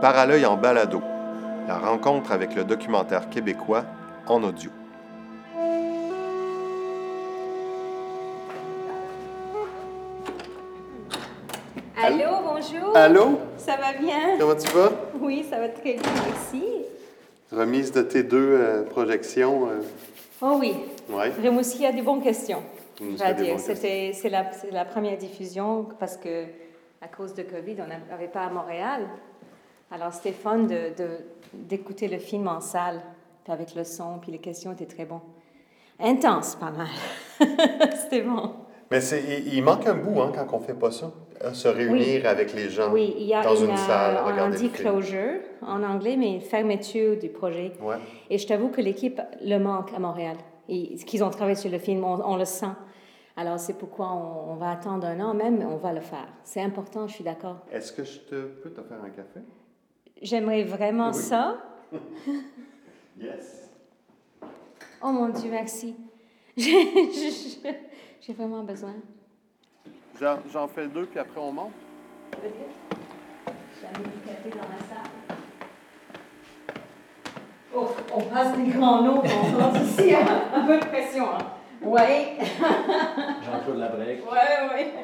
Par 0.00 0.16
à 0.16 0.26
l'œil 0.26 0.46
en 0.46 0.56
balado, 0.56 1.02
la 1.66 1.78
rencontre 1.78 2.30
avec 2.32 2.54
le 2.54 2.62
documentaire 2.64 3.28
québécois 3.28 3.84
en 4.28 4.42
audio. 4.44 4.70
Allô, 12.00 12.30
bonjour. 12.44 12.96
Allô? 12.96 13.40
Ça 13.56 13.76
va 13.76 13.92
bien? 13.98 14.38
Comment 14.38 14.54
tu 14.54 14.68
vas? 14.72 14.92
Oui, 15.20 15.44
ça 15.50 15.58
va 15.58 15.68
très 15.68 15.94
bien, 15.94 16.02
merci. 16.26 16.62
Remise 17.50 17.90
de 17.92 18.02
tes 18.02 18.22
deux 18.22 18.52
euh, 18.52 18.84
projections. 18.84 19.68
euh, 19.68 19.80
Oh 20.40 20.56
oui, 20.60 20.74
ouais. 21.10 21.32
Rimouski 21.42 21.84
a 21.84 21.90
des 21.92 22.02
bonnes 22.02 22.22
questions. 22.22 22.62
C'était 23.58 24.12
c'est 24.12 24.28
la, 24.28 24.52
c'est 24.52 24.70
la 24.70 24.84
première 24.84 25.16
diffusion 25.16 25.88
parce 25.98 26.16
que 26.16 26.44
à 27.00 27.08
cause 27.08 27.34
de 27.34 27.42
Covid, 27.42 27.76
on 27.80 27.88
n'avait 28.12 28.28
pas 28.28 28.42
à 28.42 28.50
Montréal. 28.50 29.02
Alors 29.90 30.12
c'était 30.12 30.32
fun 30.32 30.66
d'écouter 31.54 32.08
le 32.08 32.18
film 32.18 32.46
en 32.48 32.60
salle, 32.60 33.00
puis 33.44 33.52
avec 33.52 33.74
le 33.74 33.84
son, 33.84 34.18
puis 34.20 34.30
les 34.32 34.38
questions 34.38 34.72
étaient 34.72 34.86
très 34.86 35.04
bons. 35.06 35.20
Intense, 36.00 36.56
pas 36.56 36.70
mal. 36.70 36.86
c'était 37.96 38.22
bon. 38.22 38.52
Mais 38.90 39.00
c'est, 39.00 39.22
il, 39.22 39.54
il 39.54 39.62
manque 39.62 39.86
un 39.86 39.94
bout 39.94 40.20
hein, 40.22 40.32
quand 40.34 40.46
on 40.56 40.60
fait 40.60 40.74
pas 40.74 40.90
ça. 40.90 41.10
euh, 41.44 41.52
Se 41.52 41.68
réunir 41.68 42.26
avec 42.26 42.54
les 42.54 42.70
gens 42.70 42.90
Oui, 42.92 43.14
il 43.18 43.24
y 43.26 43.34
a 43.34 43.42
dans 43.42 43.54
une, 43.56 43.70
une 43.70 43.76
salle, 43.76 44.16
euh, 44.16 44.46
on 44.46 44.50
dit 44.50 44.70
closure 44.70 45.40
en 45.62 45.82
anglais, 45.82 46.16
mais 46.16 46.40
fermeture 46.40 47.18
du 47.18 47.28
projet. 47.28 47.72
Ouais. 47.82 47.96
Et 48.30 48.38
je 48.38 48.46
t'avoue 48.46 48.68
que 48.68 48.80
l'équipe 48.80 49.20
le 49.44 49.58
manque 49.58 49.92
à 49.94 49.98
Montréal. 49.98 50.36
Et 50.70 50.96
ce 50.96 51.04
qu'ils 51.04 51.22
ont 51.24 51.30
travaillé 51.30 51.56
sur 51.56 51.70
le 51.70 51.78
film, 51.78 52.04
on, 52.04 52.20
on 52.24 52.36
le 52.36 52.44
sent. 52.46 52.66
Alors 53.36 53.58
c'est 53.58 53.74
pourquoi 53.76 54.10
on, 54.12 54.52
on 54.52 54.56
va 54.56 54.70
attendre 54.70 55.06
un 55.06 55.20
an 55.20 55.34
même, 55.34 55.58
mais 55.58 55.64
on 55.64 55.76
va 55.76 55.92
le 55.92 56.00
faire. 56.00 56.26
C'est 56.44 56.62
important, 56.62 57.06
je 57.08 57.14
suis 57.14 57.24
d'accord. 57.24 57.56
Est-ce 57.70 57.92
que 57.92 58.04
je 58.04 58.18
te 58.20 58.34
peux 58.62 58.70
te 58.70 58.80
faire 58.82 58.98
un 59.04 59.10
café? 59.10 59.40
J'aimerais 60.22 60.64
vraiment 60.64 61.10
Oui. 61.10 61.14
ça. 61.14 61.58
Yes. 63.20 63.68
Oh 65.02 65.10
mon 65.10 65.28
Dieu, 65.30 65.50
merci. 65.50 65.96
J'ai 66.56 68.32
vraiment 68.32 68.62
besoin. 68.62 68.94
J'en, 70.20 70.68
fais 70.68 70.86
deux, 70.86 71.06
puis 71.06 71.18
après 71.18 71.40
on 71.40 71.50
monte. 71.50 71.72
J'ai 72.32 73.86
amené 73.88 74.04
du 74.04 74.20
café 74.24 74.50
dans 74.50 74.68
la 74.68 74.78
salle. 74.88 75.10
Oh, 77.74 77.88
on 78.14 78.20
passe 78.22 78.56
des 78.56 78.70
grands 78.70 79.02
noms, 79.02 79.18
on 79.24 79.52
commence 79.52 79.82
ici 79.82 80.14
à 80.14 80.56
un 80.56 80.66
peu 80.66 80.78
de 80.78 80.84
pression. 80.86 81.24
Hein. 81.28 81.38
Ouais. 81.82 82.36
Jean-Claude 82.38 83.78
Labrec. 83.78 84.22
Ouais, 84.30 84.68
ouais. 84.74 84.94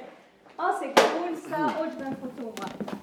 Oh, 0.59 0.71
c'est 0.79 0.89
cool 0.89 1.37
ça. 1.37 1.67
Oh, 1.81 1.85
je 1.91 1.99
veux 2.03 2.11
une 2.11 2.17
photo, 2.17 2.43
moi. 2.43 3.01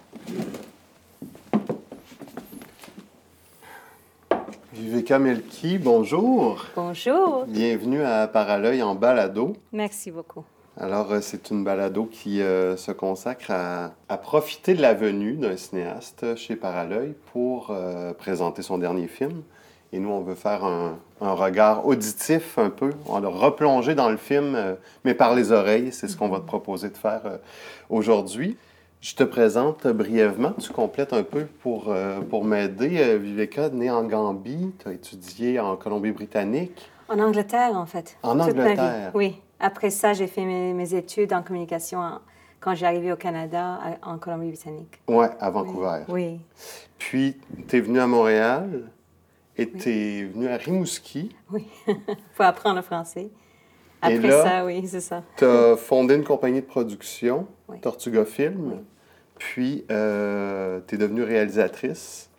Viveka 4.74 5.20
Melki, 5.20 5.78
bonjour. 5.78 6.66
Bonjour. 6.76 7.46
Bienvenue 7.46 8.04
à 8.04 8.28
Paralœil 8.28 8.82
en 8.82 8.96
balado. 8.96 9.54
Merci 9.74 10.12
beaucoup. 10.12 10.46
Alors, 10.80 11.12
euh, 11.12 11.20
c'est 11.20 11.52
une 11.52 11.66
balado 11.66 12.06
qui 12.06 12.42
euh, 12.42 12.78
se 12.78 12.94
consacre 12.94 13.52
à, 13.52 13.92
à 14.08 14.18
profiter 14.18 14.74
de 14.74 14.82
la 14.82 14.94
venue 14.94 15.34
d'un 15.34 15.58
cinéaste 15.58 16.38
chez 16.38 16.56
Paralœil 16.56 17.14
pour 17.34 17.68
euh, 17.72 18.14
présenter 18.14 18.62
son 18.62 18.78
dernier 18.78 19.08
film. 19.08 19.42
Et 19.92 20.00
nous, 20.00 20.10
on 20.10 20.22
veut 20.22 20.36
faire 20.36 20.64
un, 20.64 20.98
un 21.20 21.34
regard 21.34 21.86
auditif 21.86 22.58
un 22.58 22.70
peu. 22.70 22.92
On 23.08 23.20
va 23.20 23.28
replonger 23.28 23.94
dans 23.94 24.10
le 24.10 24.16
film, 24.16 24.56
euh, 24.56 24.76
mais 25.04 25.14
par 25.14 25.36
les 25.36 25.52
oreilles. 25.52 25.92
C'est 25.92 26.08
ce 26.08 26.16
qu'on 26.16 26.30
va 26.30 26.40
te 26.40 26.46
proposer 26.48 26.90
de 26.90 26.98
faire 26.98 27.24
aujourd'hui. 27.90 28.56
Je 29.02 29.16
te 29.16 29.24
présente 29.24 29.88
brièvement, 29.88 30.52
tu 30.52 30.72
complètes 30.72 31.12
un 31.14 31.24
peu 31.24 31.46
pour, 31.62 31.86
euh, 31.90 32.22
pour 32.22 32.44
m'aider. 32.46 32.98
Euh, 33.00 33.18
Viveka, 33.18 33.70
née 33.70 33.90
en 33.90 34.04
Gambie, 34.04 34.72
tu 34.78 34.88
as 34.90 34.94
étudié 34.94 35.59
en 35.59 35.75
Colombie-Britannique. 35.75 36.92
En 37.09 37.18
Angleterre, 37.20 37.72
en 37.75 37.88
fait. 37.88 38.16
En 38.22 38.34
Toute 38.38 38.38
ma 38.38 38.46
vie. 38.52 38.59
Angleterre? 38.62 39.12
Oui. 39.16 39.42
Après 39.59 39.90
ça, 39.90 40.14
j'ai 40.14 40.28
fait 40.28 40.46
mes, 40.46 40.74
mes 40.74 40.94
études 40.94 41.34
en 41.34 41.42
communication 41.42 42.00
en- 42.00 42.20
quand 42.59 42.75
j'ai 42.75 42.86
arrivé 42.86 43.12
au 43.12 43.16
Canada, 43.16 43.80
à- 44.03 44.08
en 44.12 44.20
Colombie-Britannique. 44.20 45.02
Ouais, 45.08 45.30
à 45.40 45.50
Vancouver. 45.50 46.04
Oui. 46.08 46.40
Puis, 47.00 47.38
tu 47.68 47.78
es 47.78 47.81
venu 47.81 48.00
à 48.00 48.06
Montréal 48.06 48.84
et 49.58 49.68
tu 49.68 49.90
es 49.90 50.24
venu 50.25 50.48
à 50.48 50.58
Rimouski. 50.58 51.36
Oui. 51.52 51.66
faut 52.36 52.44
apprendre 52.44 52.75
le 52.75 52.81
français. 52.84 53.30
Et 54.04 54.16
Après 54.16 54.28
là- 54.30 54.44
ça, 54.44 54.66
oui, 54.66 54.88
c'est 54.88 55.02
ça. 55.02 55.24
Tu 55.38 55.46
as 55.46 55.75
fondé 55.75 56.16
une 56.16 56.24
compagnie 56.24 56.62
de 56.62 56.66
production, 56.68 57.48
Oui. 57.68 57.80
Tortuga 57.81 58.25
Film. 58.25 58.78
Puis, 59.41 59.84
tu 59.88 59.94
es 59.94 60.97
devenue 60.97 61.24
réalisatrice, 61.24 62.29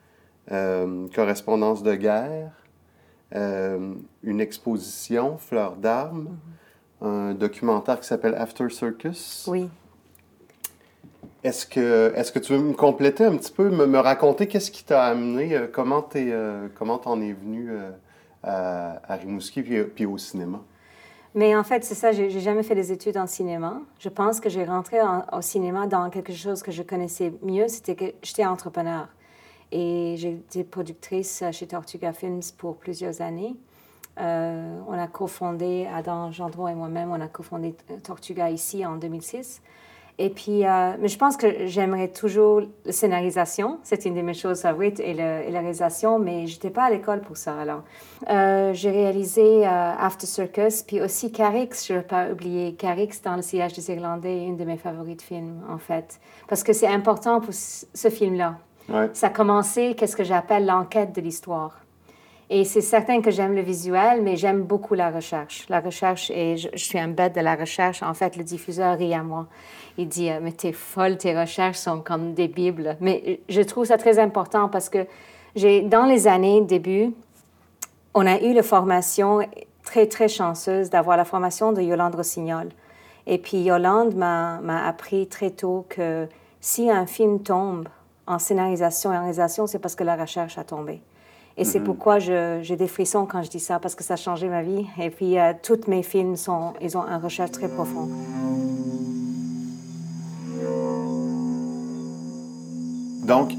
euh, 0.52 1.08
correspondance 1.14 1.82
de 1.82 1.94
guerre, 1.96 2.52
euh, 3.34 3.94
une 4.22 4.40
exposition, 4.40 5.36
Fleurs 5.36 5.74
d'armes, 5.74 6.36
un 7.00 7.34
documentaire 7.34 7.98
qui 7.98 8.06
s'appelle 8.06 8.36
After 8.36 8.70
Circus. 8.70 9.46
Oui. 9.48 9.68
Est-ce 11.42 11.66
que, 11.66 12.12
est 12.14 12.32
que 12.32 12.38
tu 12.38 12.52
veux 12.52 12.60
me 12.60 12.72
compléter 12.72 13.24
un 13.24 13.36
petit 13.36 13.52
peu, 13.52 13.68
me, 13.68 13.84
me 13.86 13.98
raconter 13.98 14.46
qu'est-ce 14.46 14.70
qui 14.70 14.84
t'a 14.84 15.04
amené, 15.04 15.56
euh, 15.56 15.66
comment 15.72 16.98
t'en 16.98 17.20
es 17.20 17.32
venu 17.32 17.68
euh, 17.68 17.90
à, 18.44 19.12
à 19.12 19.16
Rimouski 19.16 19.62
puis, 19.62 19.82
puis 19.82 20.06
au 20.06 20.18
cinéma? 20.18 20.60
Mais 21.34 21.56
en 21.56 21.64
fait, 21.64 21.82
c'est 21.82 21.94
ça, 21.94 22.12
j'ai 22.12 22.28
jamais 22.40 22.62
fait 22.62 22.74
des 22.74 22.92
études 22.92 23.16
en 23.16 23.26
cinéma. 23.26 23.80
Je 23.98 24.10
pense 24.10 24.38
que 24.38 24.50
j'ai 24.50 24.64
rentré 24.64 25.00
en- 25.00 25.24
au 25.32 25.40
cinéma 25.40 25.86
dans 25.86 26.10
quelque 26.10 26.32
chose 26.34 26.62
que 26.62 26.70
je 26.70 26.82
connaissais 26.82 27.32
mieux, 27.42 27.68
c'était 27.68 27.94
que 27.94 28.04
j'étais 28.22 28.44
entrepreneur. 28.44 29.08
Et 29.70 30.14
été 30.22 30.64
productrice 30.64 31.42
chez 31.52 31.66
Tortuga 31.66 32.12
Films 32.12 32.42
pour 32.58 32.76
plusieurs 32.76 33.22
années. 33.22 33.56
Euh, 34.20 34.78
on 34.86 34.92
a 34.92 35.06
cofondé, 35.06 35.88
Adam 35.90 36.30
Gendron 36.30 36.68
et 36.68 36.74
moi-même, 36.74 37.10
on 37.10 37.20
a 37.22 37.28
cofondé 37.28 37.74
Tortuga 38.04 38.50
ici 38.50 38.84
en 38.84 38.96
2006. 38.96 39.62
Et 40.18 40.28
puis, 40.30 40.64
euh, 40.66 40.92
mais 41.00 41.08
je 41.08 41.16
pense 41.18 41.36
que 41.36 41.66
j'aimerais 41.66 42.08
toujours 42.08 42.60
la 42.84 42.92
scénarisation. 42.92 43.78
C'est 43.82 44.04
une 44.04 44.14
de 44.14 44.20
mes 44.20 44.34
choses 44.34 44.60
favorites 44.60 45.00
et, 45.00 45.14
le- 45.14 45.42
et 45.48 45.50
la 45.50 45.60
réalisation, 45.60 46.18
mais 46.18 46.46
je 46.46 46.54
n'étais 46.54 46.70
pas 46.70 46.84
à 46.84 46.90
l'école 46.90 47.22
pour 47.22 47.36
ça. 47.36 47.58
Alors, 47.58 47.82
euh, 48.30 48.72
j'ai 48.74 48.90
réalisé 48.90 49.66
euh, 49.66 49.92
After 49.98 50.26
Circus, 50.26 50.82
puis 50.82 51.00
aussi 51.00 51.32
Carix, 51.32 51.70
je 51.86 51.94
ne 51.94 51.98
vais 51.98 52.04
pas 52.04 52.30
oublier. 52.30 52.74
Carix 52.74 53.10
dans 53.24 53.36
le 53.36 53.42
sillage 53.42 53.72
des 53.72 53.90
Irlandais, 53.90 54.44
une 54.44 54.56
de 54.56 54.64
mes 54.64 54.76
favorites 54.76 55.22
films, 55.22 55.60
en 55.68 55.78
fait. 55.78 56.20
Parce 56.46 56.62
que 56.62 56.72
c'est 56.72 56.88
important 56.88 57.40
pour 57.40 57.54
ce 57.54 57.86
ce 57.94 58.08
film-là. 58.10 58.56
Ouais. 58.88 59.08
Ça 59.14 59.28
a 59.28 59.30
commencé, 59.30 59.94
qu'est-ce 59.96 60.16
que 60.16 60.24
j'appelle 60.24 60.66
l'enquête 60.66 61.12
de 61.14 61.20
l'histoire. 61.20 61.78
Et 62.54 62.66
c'est 62.66 62.82
certain 62.82 63.22
que 63.22 63.30
j'aime 63.30 63.54
le 63.54 63.62
visuel, 63.62 64.20
mais 64.20 64.36
j'aime 64.36 64.64
beaucoup 64.64 64.92
la 64.92 65.10
recherche. 65.10 65.64
La 65.70 65.80
recherche, 65.80 66.30
et 66.30 66.58
je, 66.58 66.68
suis 66.76 66.98
un 66.98 67.08
bête 67.08 67.34
de 67.34 67.40
la 67.40 67.56
recherche. 67.56 68.02
En 68.02 68.12
fait, 68.12 68.36
le 68.36 68.44
diffuseur 68.44 68.98
rit 68.98 69.14
à 69.14 69.22
moi. 69.22 69.46
Il 69.96 70.06
dit, 70.06 70.28
euh, 70.28 70.38
mais 70.42 70.52
t'es 70.52 70.72
folle, 70.72 71.16
tes 71.16 71.34
recherches 71.34 71.78
sont 71.78 72.02
comme 72.02 72.34
des 72.34 72.48
bibles. 72.48 72.98
Mais 73.00 73.40
je 73.48 73.62
trouve 73.62 73.86
ça 73.86 73.96
très 73.96 74.18
important 74.18 74.68
parce 74.68 74.90
que 74.90 75.06
dans 75.88 76.04
les 76.04 76.28
années 76.28 76.60
début, 76.60 77.14
on 78.12 78.26
a 78.26 78.38
eu 78.42 78.52
la 78.52 78.62
formation 78.62 79.40
très, 79.82 80.06
très 80.06 80.28
chanceuse 80.28 80.90
d'avoir 80.90 81.16
la 81.16 81.24
formation 81.24 81.72
de 81.72 81.80
Yolande 81.80 82.16
Rossignol. 82.16 82.68
Et 83.26 83.38
puis 83.38 83.62
Yolande 83.62 84.14
m'a 84.14 84.60
m'a 84.60 84.86
appris 84.86 85.26
très 85.26 85.52
tôt 85.52 85.86
que 85.88 86.28
si 86.60 86.90
un 86.90 87.06
film 87.06 87.42
tombe 87.42 87.88
en 88.26 88.38
scénarisation 88.38 89.10
et 89.10 89.16
en 89.16 89.20
réalisation, 89.20 89.66
c'est 89.66 89.78
parce 89.78 89.94
que 89.94 90.04
la 90.04 90.16
recherche 90.16 90.58
a 90.58 90.64
tombé. 90.64 91.00
Et 91.62 91.64
c'est 91.64 91.78
pourquoi 91.78 92.18
je- 92.18 92.58
j'ai 92.62 92.74
des 92.74 92.88
frissons 92.88 93.24
quand 93.24 93.40
je 93.44 93.48
dis 93.48 93.60
ça, 93.60 93.78
parce 93.78 93.94
que 93.94 94.02
ça 94.02 94.14
a 94.14 94.16
changé 94.16 94.48
ma 94.48 94.62
vie. 94.62 94.84
Et 95.00 95.10
puis, 95.10 95.38
euh, 95.38 95.52
tous 95.62 95.78
mes 95.86 96.02
films, 96.02 96.34
sont, 96.34 96.72
ils 96.80 96.98
ont 96.98 97.02
une 97.06 97.22
recherche 97.22 97.52
très 97.52 97.68
profonde. 97.68 98.10
Donc, 103.24 103.52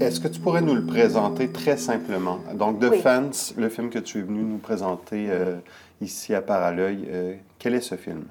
est-ce 0.00 0.18
que 0.18 0.26
tu 0.26 0.40
pourrais 0.40 0.62
nous 0.62 0.74
le 0.74 0.84
présenter 0.84 1.46
très 1.52 1.76
simplement? 1.76 2.38
Donc, 2.54 2.80
The 2.80 2.88
Oui. 2.90 2.98
Fence, 3.00 3.54
le 3.56 3.68
film 3.68 3.88
que 3.88 4.00
tu 4.00 4.18
es 4.18 4.22
venu 4.22 4.42
nous 4.42 4.58
présenter 4.58 5.26
euh, 5.30 5.58
ici 6.00 6.34
à 6.34 6.40
Paralœil, 6.42 7.06
euh, 7.08 7.34
quel 7.60 7.74
est 7.74 7.80
ce 7.80 7.94
film? 7.94 8.24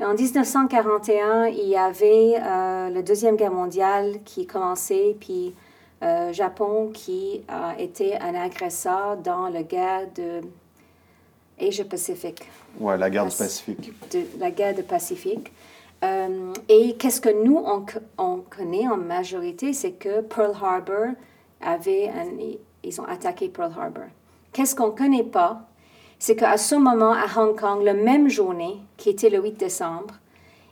En 0.00 0.14
1941, 0.14 1.46
il 1.46 1.68
y 1.68 1.76
avait 1.76 2.34
euh, 2.40 2.90
la 2.90 3.02
Deuxième 3.02 3.34
Guerre 3.34 3.50
mondiale 3.52 4.20
qui 4.24 4.46
commençait, 4.46 5.16
puis 5.18 5.52
euh, 6.02 6.32
Japon 6.32 6.90
qui 6.92 7.42
a 7.48 7.74
été 7.78 8.18
un 8.18 8.34
agresseur 8.34 9.16
dans 9.18 9.48
la 9.48 9.62
guerre 9.62 10.06
de 10.14 10.40
Asia-Pacific. 11.60 12.42
Ouais, 12.78 12.96
la 12.96 13.10
guerre 13.10 13.24
du 13.26 13.36
Pas- 13.36 13.44
Pacifique. 13.44 13.92
de 14.12 14.22
la 14.38 14.50
guerre 14.50 14.74
du 14.74 14.82
Pacifique. 14.82 15.52
Euh, 16.02 16.52
et 16.68 16.94
qu'est-ce 16.96 17.20
que 17.20 17.28
nous, 17.44 17.58
on, 17.58 17.84
on 18.16 18.42
connaît 18.48 18.88
en 18.88 18.96
majorité, 18.96 19.72
c'est 19.74 19.92
que 19.92 20.22
Pearl 20.22 20.54
Harbor 20.62 21.08
avait 21.60 22.08
un, 22.08 22.26
ils 22.82 23.00
ont 23.00 23.04
attaqué 23.04 23.48
Pearl 23.50 23.72
Harbor. 23.78 24.04
Qu'est-ce 24.52 24.74
qu'on 24.74 24.86
ne 24.88 24.92
connaît 24.96 25.22
pas, 25.24 25.60
c'est 26.18 26.36
qu'à 26.36 26.56
ce 26.56 26.74
moment, 26.74 27.12
à 27.12 27.26
Hong 27.38 27.58
Kong, 27.58 27.82
la 27.82 27.92
même 27.94 28.28
journée, 28.30 28.78
qui 28.96 29.10
était 29.10 29.28
le 29.28 29.42
8 29.42 29.58
décembre, 29.58 30.14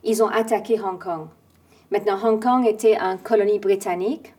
ils 0.04 0.22
ont 0.22 0.28
attaqué 0.28 0.80
Hong 0.80 0.98
Kong. 1.02 1.26
Maintenant, 1.90 2.19
Hong 2.25 2.42
Kong 2.42 2.66
était 2.66 2.96
une 2.96 3.19
colonie 3.19 3.58
britannique 3.58 4.32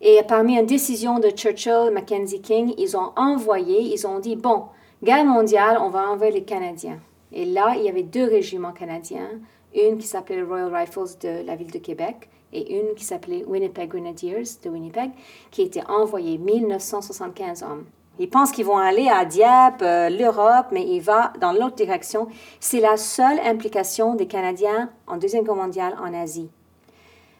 Et 0.00 0.20
parmi 0.28 0.56
une 0.56 0.66
décision 0.66 1.18
de 1.18 1.30
Churchill, 1.30 1.90
Mackenzie 1.92 2.40
King, 2.40 2.72
ils 2.78 2.96
ont 2.96 3.12
envoyé, 3.16 3.80
ils 3.80 4.06
ont 4.06 4.20
dit, 4.20 4.36
bon, 4.36 4.64
guerre 5.02 5.24
mondiale, 5.24 5.78
on 5.80 5.88
va 5.88 6.08
envoyer 6.08 6.32
les 6.32 6.44
Canadiens. 6.44 7.00
Et 7.32 7.44
là, 7.44 7.74
il 7.76 7.82
y 7.82 7.88
avait 7.88 8.04
deux 8.04 8.24
régiments 8.24 8.72
canadiens, 8.72 9.28
une 9.74 9.98
qui 9.98 10.06
s'appelait 10.06 10.42
Royal 10.42 10.74
Rifles 10.74 11.18
de 11.20 11.46
la 11.46 11.56
ville 11.56 11.70
de 11.70 11.78
Québec 11.78 12.30
et 12.52 12.78
une 12.78 12.94
qui 12.94 13.04
s'appelait 13.04 13.44
Winnipeg 13.44 13.90
Grenadiers 13.90 14.44
de 14.62 14.70
Winnipeg, 14.70 15.10
qui 15.50 15.62
étaient 15.62 15.84
envoyés 15.88 16.38
1975 16.38 17.62
hommes. 17.62 17.84
Ils 18.18 18.30
pensent 18.30 18.50
qu'ils 18.50 18.64
vont 18.64 18.78
aller 18.78 19.08
à 19.08 19.24
Dieppe, 19.24 19.82
euh, 19.82 20.08
l'Europe, 20.08 20.68
mais 20.72 20.84
il 20.84 21.00
va 21.00 21.32
dans 21.40 21.52
l'autre 21.52 21.76
direction. 21.76 22.28
C'est 22.58 22.80
la 22.80 22.96
seule 22.96 23.38
implication 23.40 24.14
des 24.14 24.26
Canadiens 24.26 24.90
en 25.06 25.18
Deuxième 25.18 25.44
Guerre 25.44 25.54
mondiale 25.54 25.96
en 26.02 26.12
Asie. 26.14 26.50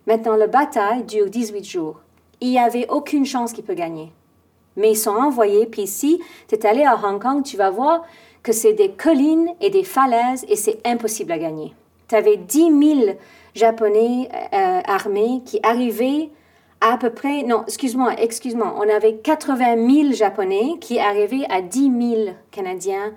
Maintenant, 0.07 0.37
la 0.37 0.47
bataille 0.47 1.05
dure 1.05 1.29
18 1.29 1.65
jours. 1.65 2.01
Il 2.41 2.51
n'y 2.51 2.59
avait 2.59 2.89
aucune 2.89 3.27
chance 3.27 3.53
qu'il 3.53 3.65
peut 3.65 3.75
gagner. 3.75 4.13
Mais 4.77 4.93
ils 4.93 4.97
sont 4.97 5.11
envoyés, 5.11 5.67
puis 5.67 5.83
ici, 5.83 6.21
tu 6.49 6.55
es 6.55 6.67
allé 6.67 6.85
à 6.85 6.97
Hong 6.97 7.21
Kong, 7.21 7.43
tu 7.43 7.57
vas 7.57 7.71
voir 7.71 8.05
que 8.43 8.53
c'est 8.53 8.75
des 8.75 8.93
collines 8.93 9.49
et 9.61 9.71
des 9.71 9.85
falaises 9.85 10.45
et 10.49 10.57
c'est 10.57 10.87
impossible 10.87 11.33
à 11.33 11.39
gagner. 11.39 11.75
Tu 12.09 12.15
avais 12.15 12.37
10 12.37 12.59
000 13.05 13.17
Japonais 13.55 14.29
euh, 14.53 14.81
armés 14.87 15.43
qui 15.45 15.59
arrivaient 15.63 16.31
à 16.81 16.97
peu 16.97 17.11
près, 17.11 17.43
non, 17.43 17.65
excuse-moi, 17.67 18.15
excuse-moi, 18.21 18.75
on 18.79 18.89
avait 18.89 19.17
80 19.17 20.03
000 20.05 20.13
Japonais 20.13 20.77
qui 20.81 21.01
arrivaient 21.01 21.47
à 21.51 21.61
10 21.61 21.81
000 21.81 22.37
Canadiens 22.53 23.13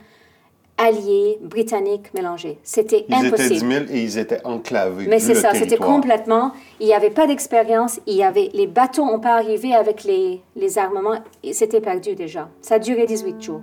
alliés, 0.81 1.37
britanniques 1.41 2.13
mélangés. 2.13 2.57
C'était 2.63 3.05
impossible. 3.11 3.37
Ils 3.39 3.43
étaient 3.43 3.53
10 3.53 3.59
000 3.59 3.85
et 3.89 4.03
ils 4.03 4.17
étaient 4.17 4.45
enclavés. 4.45 5.07
Mais 5.07 5.19
c'est 5.19 5.35
ça, 5.35 5.53
c'était 5.53 5.77
complètement. 5.77 6.51
Il 6.79 6.87
n'y 6.87 6.93
avait 6.93 7.11
pas 7.11 7.27
d'expérience. 7.27 7.99
Il 8.07 8.15
y 8.15 8.23
avait 8.23 8.49
les 8.53 8.67
bateaux 8.67 9.05
n'ont 9.05 9.19
pas 9.19 9.35
arrivé 9.35 9.73
avec 9.73 10.03
les, 10.03 10.41
les 10.55 10.77
armements. 10.77 11.19
C'était 11.51 11.81
perdu 11.81 12.15
déjà. 12.15 12.49
Ça 12.61 12.75
a 12.75 12.79
duré 12.79 13.05
18 13.05 13.41
jours. 13.41 13.61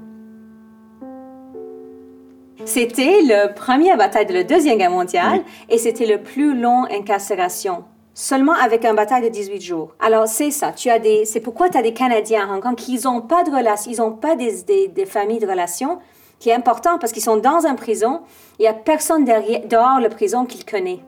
C'était 2.65 3.23
la 3.23 3.49
première 3.49 3.97
bataille 3.97 4.27
de 4.27 4.35
la 4.35 4.45
Deuxième 4.45 4.79
Guerre 4.79 4.91
mondiale 4.91 5.43
et 5.69 5.79
c'était 5.79 6.07
le 6.07 6.23
plus 6.23 6.59
long 6.59 6.85
incarcération 6.85 7.85
seulement 8.19 8.55
avec 8.55 8.85
un 8.85 8.95
bataille 8.95 9.23
de 9.23 9.29
18 9.29 9.61
jours. 9.61 9.95
Alors, 10.01 10.27
c'est 10.27 10.51
ça. 10.51 10.73
Tu 10.73 10.91
as 10.91 10.99
des, 10.99 11.25
c'est 11.25 11.39
pourquoi 11.39 11.69
tu 11.69 11.79
as 11.79 11.83
des 11.83 11.95
Canadiens 11.95 12.51
à 12.51 12.53
Hong 12.53 12.61
Kong 12.61 12.75
qui 12.75 12.99
n'ont 13.05 13.21
pas 13.21 13.45
de 13.45 13.51
relation, 13.51 13.93
ils 13.93 13.99
n'ont 13.99 14.11
pas 14.11 14.35
des, 14.35 14.63
des, 14.63 14.89
des, 14.89 15.07
familles 15.07 15.39
de 15.39 15.47
relations, 15.47 15.99
qui 16.39 16.51
est 16.51 16.55
important 16.55 16.99
parce 16.99 17.13
qu'ils 17.13 17.23
sont 17.23 17.37
dans 17.37 17.67
une 17.67 17.77
prison. 17.77 18.21
Il 18.59 18.63
n'y 18.63 18.69
a 18.69 18.75
personne 18.75 19.25
derrière, 19.25 19.67
dehors 19.67 20.01
la 20.01 20.09
prison 20.09 20.45
qu'ils 20.45 20.65
connaissent. 20.65 21.01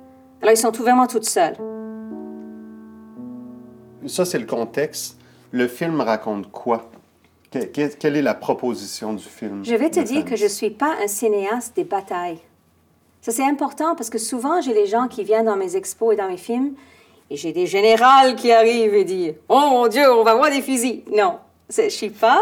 Alors, 0.43 0.55
ils 0.55 0.57
sont 0.57 0.73
tout 0.73 0.83
vraiment 0.83 1.07
tout 1.07 1.23
seuls. 1.23 1.57
Ça, 4.07 4.25
c'est 4.25 4.39
le 4.39 4.47
contexte. 4.47 5.19
Le 5.53 5.69
film 5.69 6.01
raconte 6.01 6.51
quoi? 6.51 6.91
Quelle 7.51 8.17
est 8.17 8.23
la 8.23 8.35
proposition 8.35 9.13
du 9.13 9.25
film? 9.25 9.65
Je 9.65 9.75
vais 9.75 9.91
te 9.91 10.01
dire 10.01 10.25
que 10.25 10.37
je 10.37 10.45
ne 10.45 10.49
suis 10.49 10.71
pas 10.71 10.95
un 11.03 11.09
cinéaste 11.09 11.75
des 11.77 11.85
batailles. 11.85 12.39
Ça, 13.21 13.33
c'est 13.33 13.45
important 13.45 13.95
parce 13.97 14.09
que 14.09 14.19
souvent, 14.19 14.61
j'ai 14.61 14.73
les 14.73 14.87
gens 14.87 15.09
qui 15.09 15.25
viennent 15.25 15.47
dans 15.47 15.57
mes 15.57 15.77
expos 15.77 16.15
et 16.15 16.17
dans 16.17 16.29
mes 16.29 16.37
films 16.37 16.75
et 17.29 17.37
j'ai 17.37 17.53
des 17.53 17.67
générales 17.67 18.35
qui 18.35 18.51
arrivent 18.53 18.95
et 18.95 19.05
disent 19.05 19.35
Oh 19.49 19.69
mon 19.71 19.89
Dieu, 19.89 20.11
on 20.13 20.25
va 20.25 20.35
voir 20.35 20.51
des 20.51 20.63
fusils. 20.63 21.03
Non, 21.15 21.39
je 21.69 21.89
suis 21.89 22.11
pas. 22.11 22.41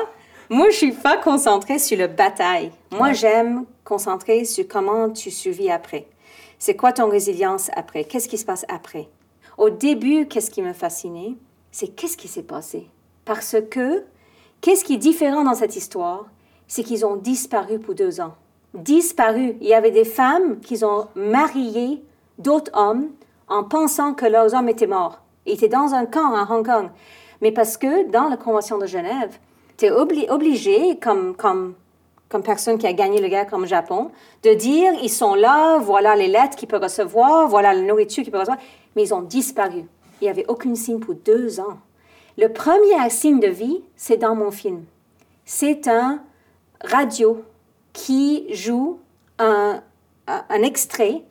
Moi, 0.51 0.71
je 0.71 0.77
suis 0.77 0.93
pas 0.93 1.19
concentrée 1.19 1.79
sur 1.79 1.99
la 1.99 2.09
bataille. 2.09 2.73
Moi, 2.91 3.13
j'aime 3.13 3.67
concentrer 3.85 4.47
sur 4.47 4.67
comment 4.67 5.11
tu 5.11 5.31
survis 5.31 5.71
après. 5.71 6.07
C'est 6.59 6.75
quoi 6.75 6.93
ton 6.93 7.11
résilience 7.11 7.71
après? 7.77 8.05
Qu'est-ce 8.05 8.31
qui 8.31 8.39
se 8.39 8.47
passe 8.47 8.65
après? 8.71 9.11
Au 9.59 9.69
début, 9.69 10.27
qu'est-ce 10.27 10.51
qui 10.51 10.63
me 10.63 10.73
fascinait? 10.73 11.35
C'est 11.71 11.89
qu'est-ce 11.89 12.17
qui 12.17 12.29
s'est 12.29 12.45
passé? 12.45 12.89
Parce 13.27 13.57
que, 13.71 14.05
qu'est-ce 14.63 14.85
qui 14.85 14.95
est 14.95 14.97
différent 14.99 15.45
dans 15.45 15.55
cette 15.55 15.77
histoire? 15.77 16.25
C'est 16.67 16.83
qu'ils 16.83 17.05
ont 17.05 17.17
disparu 17.17 17.79
pour 17.79 17.95
deux 17.95 18.23
ans. 18.23 18.35
Disparu. 18.73 19.59
Il 19.61 19.69
y 19.69 19.75
avait 19.75 19.91
des 19.91 20.07
femmes 20.07 20.61
qui 20.61 20.83
ont 20.83 21.09
marié 21.15 22.03
d'autres 22.39 22.73
hommes 22.73 23.11
en 23.49 23.65
pensant 23.65 24.15
que 24.15 24.25
leurs 24.25 24.55
hommes 24.55 24.71
étaient 24.71 24.87
morts. 24.87 25.21
Ils 25.45 25.53
étaient 25.53 25.69
dans 25.69 25.93
un 25.93 26.07
camp 26.07 26.35
à 26.35 26.51
Hong 26.51 26.65
Kong. 26.65 26.89
Mais 27.43 27.53
parce 27.53 27.77
que 27.77 28.11
dans 28.11 28.31
la 28.31 28.39
Convention 28.39 28.79
de 28.79 28.87
Genève, 28.87 29.39
tu 29.79 29.87
es 29.87 29.91
obligé, 29.91 30.99
comme, 30.99 31.37
comme, 31.37 31.75
comme 32.29 32.43
personne 32.43 32.79
qui 32.79 32.87
a 32.87 32.93
gagné 32.93 33.21
la 33.21 33.29
guerre 33.29 33.47
comme 33.47 33.63
le 33.63 33.69
Japon, 33.69 34.11
de 34.43 34.53
dire 34.53 34.93
ils 35.03 35.09
sont 35.09 35.35
là, 35.35 35.79
voilà 35.79 36.17
les 36.17 36.27
lettres 36.27 36.57
qu'ils 36.57 36.69
peuvent 36.69 36.83
recevoir, 36.83 37.49
voilà 37.49 37.73
la 37.73 37.81
nourriture 37.81 38.23
qu'ils 38.23 38.33
peuvent 38.33 38.41
recevoir, 38.41 38.63
mais 38.97 39.05
ils 39.05 39.15
ont 39.15 39.23
disparu. 39.23 39.85
Il 40.21 40.25
n'y 40.25 40.29
avait 40.29 40.47
aucun 40.49 40.75
signe 40.75 40.99
pour 40.99 41.15
deux 41.15 41.61
ans. 41.61 41.79
Le 42.37 42.49
premier 42.49 43.09
signe 43.09 43.41
de 43.41 43.49
vie, 43.49 43.83
c'est 43.97 44.17
dans 44.17 44.35
mon 44.35 44.51
film. 44.51 44.85
C'est 45.45 45.89
un 45.89 46.21
radio 46.85 47.43
qui 47.93 48.53
joue 48.53 48.99
un, 49.39 49.81
un 50.27 50.63
extrait 50.63 51.23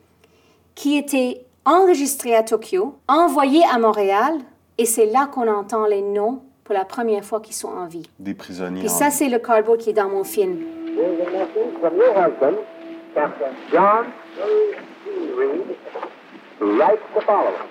qui 0.74 0.96
était 0.96 1.44
enregistré 1.66 2.34
à 2.34 2.42
Tokyo, 2.42 2.96
envoyé 3.08 3.62
à 3.70 3.78
Montréal, 3.78 4.38
et 4.78 4.86
c'est 4.86 5.06
là 5.06 5.26
qu'on 5.26 5.48
entend 5.48 5.86
les 5.86 6.02
noms 6.02 6.40
pour 6.68 6.74
la 6.74 6.84
première 6.84 7.24
fois 7.24 7.40
qu'ils 7.40 7.54
sont 7.54 7.68
en 7.68 7.86
vie. 7.86 8.06
Des 8.18 8.34
prisonniers. 8.34 8.84
Et 8.84 8.88
ça, 8.88 9.08
c'est 9.08 9.30
le 9.30 9.38
cardboard 9.38 9.78
qui 9.78 9.88
est 9.88 9.94
dans 9.94 10.10
mon 10.10 10.22
film. 10.22 10.58
from 11.80 11.96
your 11.96 12.12
husband, 12.12 12.58
Captain 13.14 13.54
John 13.72 14.04
Reed, 15.34 15.76
who 16.60 16.78
writes 16.78 17.00
the 17.14 17.22
following. 17.22 17.70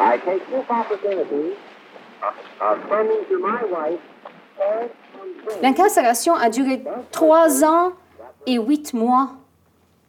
I 0.00 0.16
take 0.18 0.44
this 0.50 0.64
opportunity 0.68 1.54
of 2.60 2.78
sending 2.90 3.24
to 3.28 3.38
my 3.38 3.62
wife 3.70 4.00
L'incarcération 5.62 6.34
a 6.34 6.50
duré 6.50 6.82
trois 7.12 7.62
ans 7.62 7.92
et 8.46 8.58
huit 8.58 8.92
mois 8.92 9.30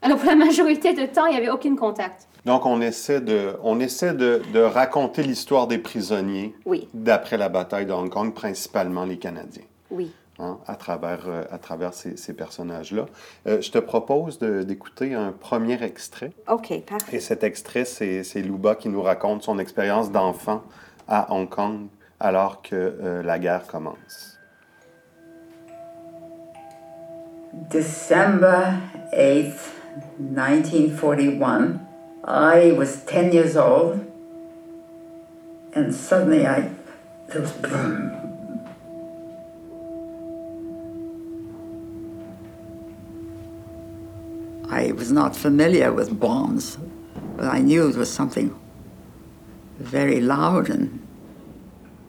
alors, 0.01 0.17
pour 0.17 0.29
la 0.29 0.35
majorité 0.37 0.93
de 0.93 1.05
temps, 1.05 1.25
il 1.25 1.31
n'y 1.31 1.37
avait 1.37 1.49
aucun 1.49 1.75
contact. 1.75 2.28
Donc, 2.49 2.65
on 2.65 2.81
essaie 2.81 3.21
de, 3.21 3.51
on 3.61 3.79
essaie 3.79 4.15
de, 4.15 4.41
de 4.51 4.59
raconter 4.59 5.21
l'histoire 5.21 5.67
des 5.67 5.77
prisonniers 5.77 6.55
oui. 6.65 6.89
d'après 6.95 7.37
la 7.37 7.47
bataille 7.47 7.85
de 7.85 7.93
Hong 7.93 8.09
Kong, 8.09 8.33
principalement 8.33 9.05
les 9.05 9.19
Canadiens. 9.19 9.67
Oui. 9.91 10.11
Hein, 10.39 10.57
à 10.65 10.75
travers, 10.75 11.27
euh, 11.27 11.43
à 11.51 11.59
travers 11.59 11.93
ces, 11.93 12.17
ces 12.17 12.33
personnages-là. 12.33 13.05
Euh, 13.45 13.61
je 13.61 13.69
te 13.69 13.77
propose 13.77 14.39
d'écouter 14.39 15.13
un 15.13 15.31
premier 15.31 15.83
extrait. 15.83 16.31
OK, 16.51 16.73
parfait. 16.87 17.17
Et 17.17 17.19
cet 17.19 17.43
extrait, 17.43 17.85
c'est 17.85 18.41
Luba 18.41 18.73
qui 18.73 18.89
nous 18.89 19.03
raconte 19.03 19.43
son 19.43 19.59
expérience 19.59 20.11
d'enfant 20.11 20.63
à 21.07 21.31
Hong 21.31 21.49
Kong 21.49 21.85
alors 22.19 22.63
que 22.63 22.73
euh, 22.73 23.21
la 23.21 23.37
guerre 23.37 23.67
commence. 23.67 24.39
December 27.69 28.71
8th, 29.13 29.53
1941, 30.17 31.88
I 32.23 32.73
was 32.73 33.03
10 33.05 33.31
years 33.31 33.55
old, 33.55 34.05
and 35.73 35.93
suddenly 35.95 36.45
I, 36.45 36.71
there 37.27 37.41
was 37.41 37.51
boom. 37.53 38.15
I 44.69 44.91
was 44.91 45.11
not 45.11 45.35
familiar 45.35 45.91
with 45.93 46.19
bombs, 46.19 46.77
but 47.37 47.45
I 47.45 47.59
knew 47.59 47.89
it 47.89 47.95
was 47.95 48.11
something 48.11 48.57
very 49.77 50.19
loud 50.19 50.69
and 50.69 51.05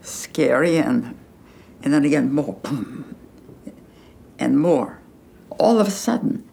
scary, 0.03 0.77
and, 0.77 1.17
and 1.83 1.95
then 1.95 2.05
again 2.05 2.33
more 2.33 2.55
boom 2.55 3.15
and 4.39 4.59
more. 4.59 4.99
All 5.59 5.79
of 5.79 5.87
a 5.87 5.91
sudden, 5.91 6.49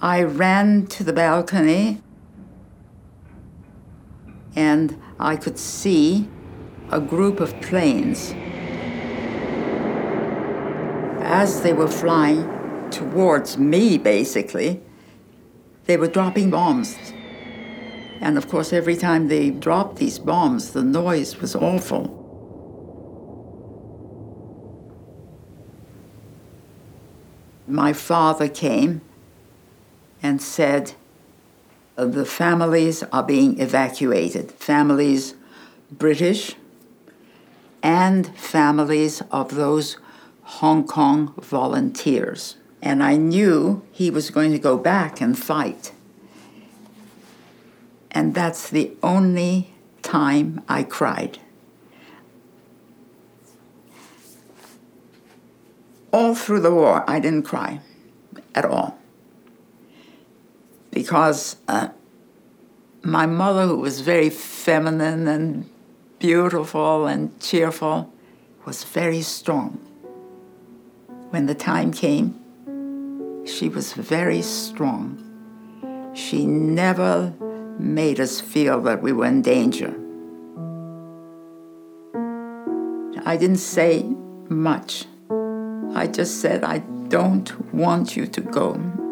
I 0.00 0.22
ran 0.22 0.86
to 0.88 1.02
the 1.02 1.12
balcony 1.12 2.00
and 4.56 5.00
I 5.18 5.36
could 5.36 5.58
see 5.58 6.28
a 6.90 7.00
group 7.00 7.40
of 7.40 7.60
planes. 7.60 8.32
As 11.22 11.62
they 11.62 11.72
were 11.72 11.88
flying 11.88 12.90
towards 12.90 13.58
me, 13.58 13.98
basically, 13.98 14.80
they 15.86 15.96
were 15.96 16.08
dropping 16.08 16.50
bombs. 16.50 16.96
And 18.20 18.38
of 18.38 18.48
course, 18.48 18.72
every 18.72 18.96
time 18.96 19.28
they 19.28 19.50
dropped 19.50 19.96
these 19.96 20.18
bombs, 20.18 20.72
the 20.72 20.82
noise 20.82 21.40
was 21.40 21.54
awful. 21.54 22.20
My 27.66 27.92
father 27.92 28.48
came 28.48 29.00
and 30.22 30.40
said, 30.40 30.94
Uh, 31.96 32.06
the 32.06 32.24
families 32.24 33.02
are 33.12 33.22
being 33.22 33.60
evacuated. 33.60 34.50
Families, 34.52 35.34
British, 35.90 36.56
and 37.82 38.36
families 38.36 39.22
of 39.30 39.54
those 39.54 39.98
Hong 40.42 40.86
Kong 40.86 41.34
volunteers. 41.40 42.56
And 42.82 43.02
I 43.02 43.16
knew 43.16 43.82
he 43.92 44.10
was 44.10 44.30
going 44.30 44.52
to 44.52 44.58
go 44.58 44.76
back 44.76 45.20
and 45.20 45.38
fight. 45.38 45.92
And 48.10 48.34
that's 48.34 48.68
the 48.70 48.92
only 49.02 49.74
time 50.02 50.62
I 50.68 50.82
cried. 50.82 51.38
All 56.12 56.34
through 56.34 56.60
the 56.60 56.70
war, 56.70 57.04
I 57.08 57.18
didn't 57.18 57.42
cry 57.42 57.80
at 58.54 58.64
all. 58.64 58.93
Because 61.04 61.56
uh, 61.68 61.88
my 63.02 63.26
mother, 63.26 63.66
who 63.66 63.76
was 63.76 64.00
very 64.00 64.30
feminine 64.30 65.28
and 65.28 65.68
beautiful 66.18 67.06
and 67.06 67.38
cheerful, 67.40 68.10
was 68.64 68.84
very 68.84 69.20
strong. 69.20 69.72
When 71.28 71.44
the 71.44 71.54
time 71.54 71.92
came, 71.92 72.40
she 73.44 73.68
was 73.68 73.92
very 73.92 74.40
strong. 74.40 75.20
She 76.14 76.46
never 76.46 77.34
made 77.78 78.18
us 78.18 78.40
feel 78.40 78.80
that 78.80 79.02
we 79.02 79.12
were 79.12 79.26
in 79.26 79.42
danger. 79.42 79.94
I 83.26 83.36
didn't 83.36 83.58
say 83.58 84.04
much. 84.48 85.04
I 85.94 86.06
just 86.06 86.40
said, 86.40 86.64
I 86.64 86.78
don't 87.08 87.74
want 87.74 88.16
you 88.16 88.26
to 88.26 88.40
go. 88.40 89.03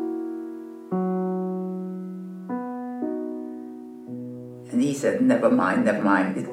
He 4.92 4.98
said, 4.98 5.22
Never 5.22 5.50
mind, 5.50 5.86
never 5.86 6.02
mind. 6.02 6.46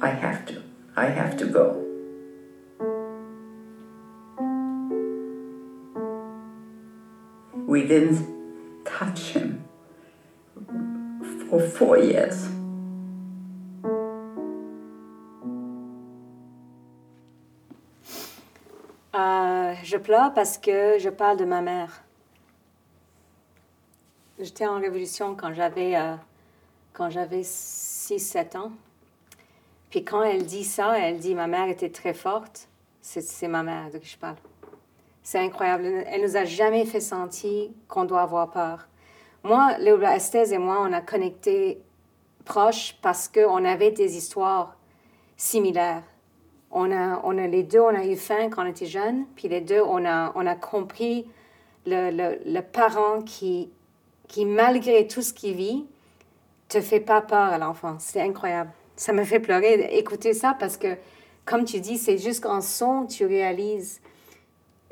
I 0.00 0.08
have 0.08 0.46
to. 0.46 0.62
I 0.96 1.06
have 1.06 1.36
to 1.36 1.44
go. 1.44 1.66
We 7.66 7.86
didn't 7.86 8.24
touch 8.86 9.20
him 9.36 9.64
for 11.50 11.60
four 11.60 11.98
years. 11.98 12.48
Euh, 19.14 19.74
je 19.84 19.98
pleure 19.98 20.32
parce 20.32 20.56
que 20.56 20.98
je 20.98 21.10
parle 21.10 21.36
de 21.36 21.44
ma 21.44 21.60
mère. 21.60 22.02
J'étais 24.40 24.66
en 24.66 24.80
révolution 24.80 25.36
quand 25.36 25.52
j'avais 25.52 25.96
euh, 25.96 26.16
quand 26.94 27.10
j'avais 27.10 27.42
6-7 27.42 28.56
ans. 28.56 28.72
Puis 29.90 30.04
quand 30.04 30.22
elle 30.22 30.46
dit 30.46 30.64
ça, 30.64 30.98
elle 30.98 31.18
dit 31.18 31.34
ma 31.34 31.46
mère 31.46 31.68
était 31.68 31.90
très 31.90 32.14
forte. 32.14 32.68
C'est, 33.02 33.48
ma 33.48 33.62
mère 33.62 33.90
de 33.90 33.98
qui 33.98 34.08
je 34.08 34.16
parle. 34.16 34.36
C'est 35.22 35.38
incroyable. 35.38 35.84
Elle 36.06 36.22
nous 36.22 36.36
a 36.36 36.44
jamais 36.44 36.86
fait 36.86 37.00
sentir 37.00 37.68
qu'on 37.86 38.04
doit 38.06 38.22
avoir 38.22 38.50
peur. 38.50 38.88
Moi, 39.42 39.76
Léola 39.78 40.16
Estes 40.16 40.52
et 40.52 40.58
moi, 40.58 40.78
on 40.80 40.92
a 40.92 41.02
connecté 41.02 41.82
proche 42.46 42.96
parce 43.02 43.28
qu'on 43.28 43.64
avait 43.64 43.90
des 43.90 44.16
histoires 44.16 44.76
similaires. 45.36 46.02
On 46.70 46.90
a, 46.90 47.20
on 47.24 47.36
a, 47.36 47.46
les 47.46 47.62
deux, 47.62 47.80
on 47.80 47.94
a 47.94 48.06
eu 48.06 48.16
faim 48.16 48.48
quand 48.50 48.64
on 48.64 48.70
était 48.70 48.86
jeunes, 48.86 49.26
puis 49.36 49.48
les 49.48 49.60
deux, 49.60 49.82
on 49.82 50.04
a, 50.04 50.32
on 50.34 50.46
a 50.46 50.54
compris 50.54 51.26
le, 51.86 52.10
le, 52.10 52.40
le 52.44 52.60
parent 52.62 53.20
qui, 53.20 53.70
qui, 54.28 54.46
malgré 54.46 55.06
tout 55.06 55.22
ce 55.22 55.32
qu'il 55.32 55.54
vit, 55.54 55.84
te 56.74 56.80
fait 56.80 57.00
pas 57.00 57.20
peur 57.20 57.52
à 57.52 57.58
l'enfance. 57.58 58.04
C'est 58.12 58.20
incroyable. 58.20 58.70
Ça 58.96 59.12
me 59.12 59.24
fait 59.24 59.40
pleurer 59.40 59.76
d'écouter 59.76 60.34
ça 60.34 60.56
parce 60.58 60.76
que, 60.76 60.96
comme 61.44 61.64
tu 61.64 61.80
dis, 61.80 61.98
c'est 61.98 62.18
juste 62.18 62.42
qu'en 62.42 62.60
son, 62.60 63.06
tu 63.06 63.26
réalises. 63.26 64.00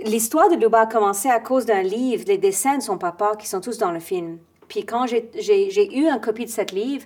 L'histoire 0.04 0.48
de 0.48 0.56
Luba 0.56 0.82
a 0.82 0.86
commencé 0.86 1.28
à 1.28 1.40
cause 1.40 1.66
d'un 1.66 1.82
livre, 1.82 2.24
les 2.26 2.38
dessins 2.38 2.78
de 2.78 2.82
son 2.82 2.98
papa 2.98 3.34
qui 3.38 3.46
sont 3.46 3.60
tous 3.60 3.78
dans 3.78 3.92
le 3.92 4.00
film. 4.00 4.38
Puis 4.68 4.84
quand 4.84 5.06
j'ai 5.06 5.98
eu 5.98 6.08
une 6.08 6.20
copie 6.20 6.46
de 6.46 6.50
ce 6.50 6.74
livre, 6.74 7.04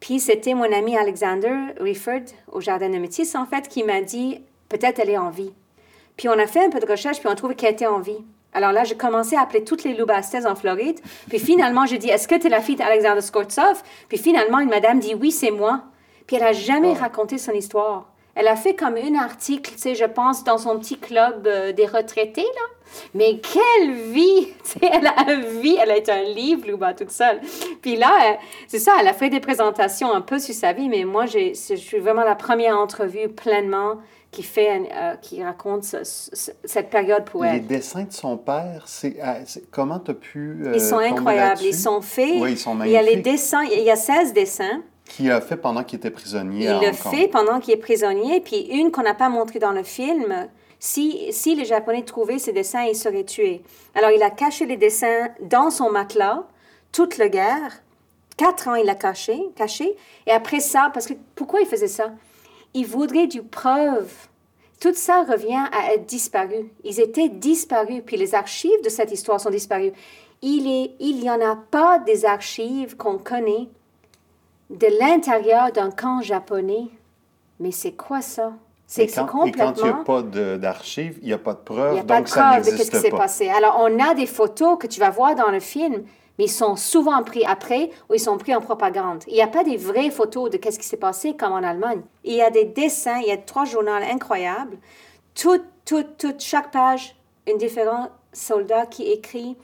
puis 0.00 0.20
c'était 0.20 0.54
mon 0.54 0.70
ami 0.70 0.96
Alexander 0.96 1.56
Rifford 1.80 2.26
au 2.52 2.60
Jardin 2.60 2.90
de 2.90 2.98
Métis, 2.98 3.34
en 3.34 3.46
fait, 3.46 3.68
qui 3.68 3.82
m'a 3.82 4.02
dit 4.02 4.40
peut-être 4.68 4.98
elle 5.00 5.10
est 5.10 5.18
en 5.18 5.30
vie. 5.30 5.52
Puis 6.16 6.28
on 6.28 6.38
a 6.38 6.46
fait 6.46 6.64
un 6.64 6.70
peu 6.70 6.80
de 6.80 6.86
recherche, 6.86 7.18
puis 7.18 7.28
on 7.28 7.32
a 7.32 7.36
trouvé 7.36 7.54
qu'elle 7.54 7.72
était 7.72 7.86
en 7.86 8.00
vie. 8.00 8.24
Alors 8.56 8.72
là, 8.72 8.84
j'ai 8.84 8.96
commencé 8.96 9.36
à 9.36 9.42
appeler 9.42 9.64
toutes 9.64 9.84
les 9.84 9.92
loubastes 9.92 10.46
en 10.46 10.54
Floride. 10.54 10.98
Puis 11.28 11.38
finalement, 11.38 11.84
j'ai 11.84 11.98
dit 11.98 12.08
Est-ce 12.08 12.26
que 12.26 12.36
tu 12.36 12.46
es 12.46 12.48
la 12.48 12.62
fille 12.62 12.76
d'Alexander 12.76 13.20
Skortsov? 13.20 13.82
Puis 14.08 14.16
finalement, 14.16 14.60
une 14.60 14.70
madame 14.70 14.98
dit 14.98 15.14
Oui, 15.14 15.30
c'est 15.30 15.50
moi. 15.50 15.82
Puis 16.26 16.36
elle 16.36 16.42
n'a 16.42 16.54
jamais 16.54 16.94
raconté 16.94 17.36
son 17.36 17.52
histoire. 17.52 18.06
Elle 18.34 18.48
a 18.48 18.56
fait 18.56 18.74
comme 18.74 18.96
un 18.96 19.14
article, 19.14 19.72
tu 19.72 19.78
sais, 19.78 19.94
je 19.94 20.06
pense, 20.06 20.42
dans 20.42 20.56
son 20.56 20.78
petit 20.78 20.98
club 20.98 21.46
euh, 21.46 21.72
des 21.72 21.84
retraités, 21.86 22.42
là. 22.42 23.00
Mais 23.14 23.40
quelle 23.40 23.92
vie! 23.92 24.48
Tu 24.64 24.78
sais, 24.80 24.90
elle 24.90 25.06
a 25.06 25.32
une 25.32 25.60
vie, 25.60 25.76
elle 25.80 25.90
a 25.90 25.96
été 25.96 26.12
un 26.12 26.22
livre, 26.22 26.66
Luba, 26.66 26.94
toute 26.94 27.10
seule. 27.10 27.40
Puis 27.82 27.96
là, 27.96 28.10
euh, 28.10 28.34
c'est 28.68 28.78
ça, 28.78 28.92
elle 29.00 29.08
a 29.08 29.12
fait 29.12 29.28
des 29.28 29.40
présentations 29.40 30.12
un 30.12 30.22
peu 30.22 30.38
sur 30.38 30.54
sa 30.54 30.72
vie, 30.72 30.88
mais 30.88 31.04
moi, 31.04 31.26
je 31.26 31.52
suis 31.54 31.98
vraiment 31.98 32.24
la 32.24 32.34
première 32.34 32.78
entrevue 32.78 33.28
pleinement 33.28 33.96
qui, 34.36 34.42
fait, 34.42 34.82
euh, 34.94 35.14
qui 35.16 35.42
raconte 35.42 35.84
ce, 35.84 36.04
ce, 36.04 36.50
cette 36.64 36.90
période 36.90 37.24
pour 37.24 37.44
elle. 37.44 37.54
Les 37.54 37.60
dessins 37.60 38.04
de 38.04 38.12
son 38.12 38.36
père, 38.36 38.82
c'est 38.84 39.16
comment 39.70 39.98
tu 39.98 40.10
as 40.10 40.14
pu. 40.14 40.58
ils 40.74 40.80
sont 40.80 40.98
incroyables, 40.98 41.62
ils 41.62 41.74
sont 41.74 42.02
faits. 42.02 42.34
Oui, 42.38 42.52
ils 42.52 42.58
sont 42.58 42.74
magnifiques. 42.74 43.00
Il 43.00 43.06
y 43.06 43.08
a 43.08 43.14
les 43.14 43.22
dessins, 43.22 43.62
il 43.64 43.82
y 43.82 43.90
a 43.90 43.96
16 43.96 44.34
dessins. 44.34 44.82
Qui 45.06 45.30
a 45.30 45.40
fait 45.40 45.56
pendant 45.56 45.84
qu'il 45.84 45.98
était 45.98 46.10
prisonnier 46.10 46.66
Il 46.66 46.86
le 46.86 46.92
fait 46.92 47.28
pendant 47.28 47.60
qu'il 47.60 47.72
est 47.72 47.78
prisonnier. 47.78 48.40
Puis 48.40 48.66
une 48.78 48.90
qu'on 48.90 49.02
n'a 49.02 49.14
pas 49.14 49.30
montrée 49.30 49.58
dans 49.58 49.72
le 49.72 49.84
film, 49.84 50.48
si, 50.78 51.32
si 51.32 51.54
les 51.54 51.64
Japonais 51.64 52.02
trouvaient 52.02 52.38
ces 52.38 52.52
dessins, 52.52 52.82
ils 52.82 52.96
seraient 52.96 53.24
tués. 53.24 53.62
Alors 53.94 54.10
il 54.10 54.22
a 54.22 54.30
caché 54.30 54.66
les 54.66 54.76
dessins 54.76 55.28
dans 55.40 55.70
son 55.70 55.90
matelas 55.90 56.42
toute 56.92 57.16
la 57.16 57.30
guerre. 57.30 57.82
Quatre 58.36 58.68
ans, 58.68 58.74
il 58.74 58.90
a 58.90 58.94
caché, 58.94 59.40
caché. 59.54 59.96
Et 60.26 60.30
après 60.30 60.60
ça, 60.60 60.90
parce 60.92 61.06
que 61.06 61.14
pourquoi 61.34 61.60
il 61.62 61.66
faisait 61.66 61.88
ça? 61.88 62.10
Il 62.74 62.86
voudrait 62.86 63.26
du 63.26 63.42
preuve. 63.42 64.12
Tout 64.80 64.94
ça 64.94 65.22
revient 65.22 65.64
à 65.72 65.94
être 65.94 66.06
disparu. 66.06 66.70
Ils 66.84 67.00
étaient 67.00 67.28
disparus, 67.28 68.02
puis 68.04 68.16
les 68.16 68.34
archives 68.34 68.82
de 68.84 68.90
cette 68.90 69.10
histoire 69.10 69.40
sont 69.40 69.50
disparues. 69.50 69.92
Il 70.42 70.64
n'y 70.64 70.94
il 71.00 71.28
en 71.30 71.40
a 71.40 71.56
pas 71.56 71.98
des 71.98 72.26
archives 72.26 72.96
qu'on 72.96 73.18
connaît 73.18 73.68
de 74.68 74.86
l'intérieur 75.00 75.72
d'un 75.72 75.90
camp 75.90 76.20
japonais. 76.20 76.88
Mais 77.58 77.70
c'est 77.70 77.92
quoi 77.92 78.20
ça? 78.20 78.52
C'est 78.86 79.06
complètement... 79.06 79.46
Et 79.46 79.52
quand 79.52 79.76
il 79.78 79.84
n'y 79.84 79.88
a 79.88 79.94
pas 79.94 80.22
d'archives, 80.58 81.18
il 81.22 81.28
n'y 81.28 81.32
a 81.32 81.38
pas 81.38 81.54
de 81.54 81.58
preuves, 81.58 81.92
Il 81.92 81.94
n'y 81.94 82.00
a 82.00 82.04
pas 82.04 82.20
de 82.20 82.28
preuves 82.28 82.64
de 82.64 82.76
ce 82.76 82.90
qui 82.90 82.96
s'est 82.98 83.10
passé. 83.10 83.48
Alors, 83.48 83.78
on 83.80 83.98
a 83.98 84.14
des 84.14 84.26
photos 84.26 84.78
que 84.78 84.86
tu 84.86 85.00
vas 85.00 85.10
voir 85.10 85.34
dans 85.34 85.50
le 85.50 85.60
film, 85.60 86.04
mais 86.38 86.44
ils 86.44 86.50
sont 86.50 86.76
souvent 86.76 87.22
pris 87.22 87.44
après 87.44 87.90
ou 88.08 88.14
ils 88.14 88.20
sont 88.20 88.38
pris 88.38 88.54
en 88.54 88.60
propagande. 88.60 89.24
Il 89.26 89.34
n'y 89.34 89.42
a 89.42 89.46
pas 89.46 89.64
des 89.64 89.76
vraies 89.76 90.10
photos 90.10 90.50
de 90.50 90.58
ce 90.62 90.78
qui 90.78 90.86
s'est 90.86 90.96
passé 90.96 91.34
comme 91.34 91.52
en 91.52 91.62
Allemagne. 91.62 92.02
Il 92.24 92.34
y 92.34 92.42
a 92.42 92.50
des 92.50 92.64
dessins, 92.64 93.18
il 93.20 93.28
y 93.28 93.32
a 93.32 93.36
trois 93.36 93.64
journaux 93.64 93.92
incroyables. 93.92 94.78
Tout, 95.34 95.60
tout, 95.84 96.04
tout, 96.18 96.34
chaque 96.38 96.70
page, 96.70 97.16
un 97.48 97.56
différent 97.56 98.10
soldat 98.32 98.86
qui 98.86 99.10
écrit 99.10 99.56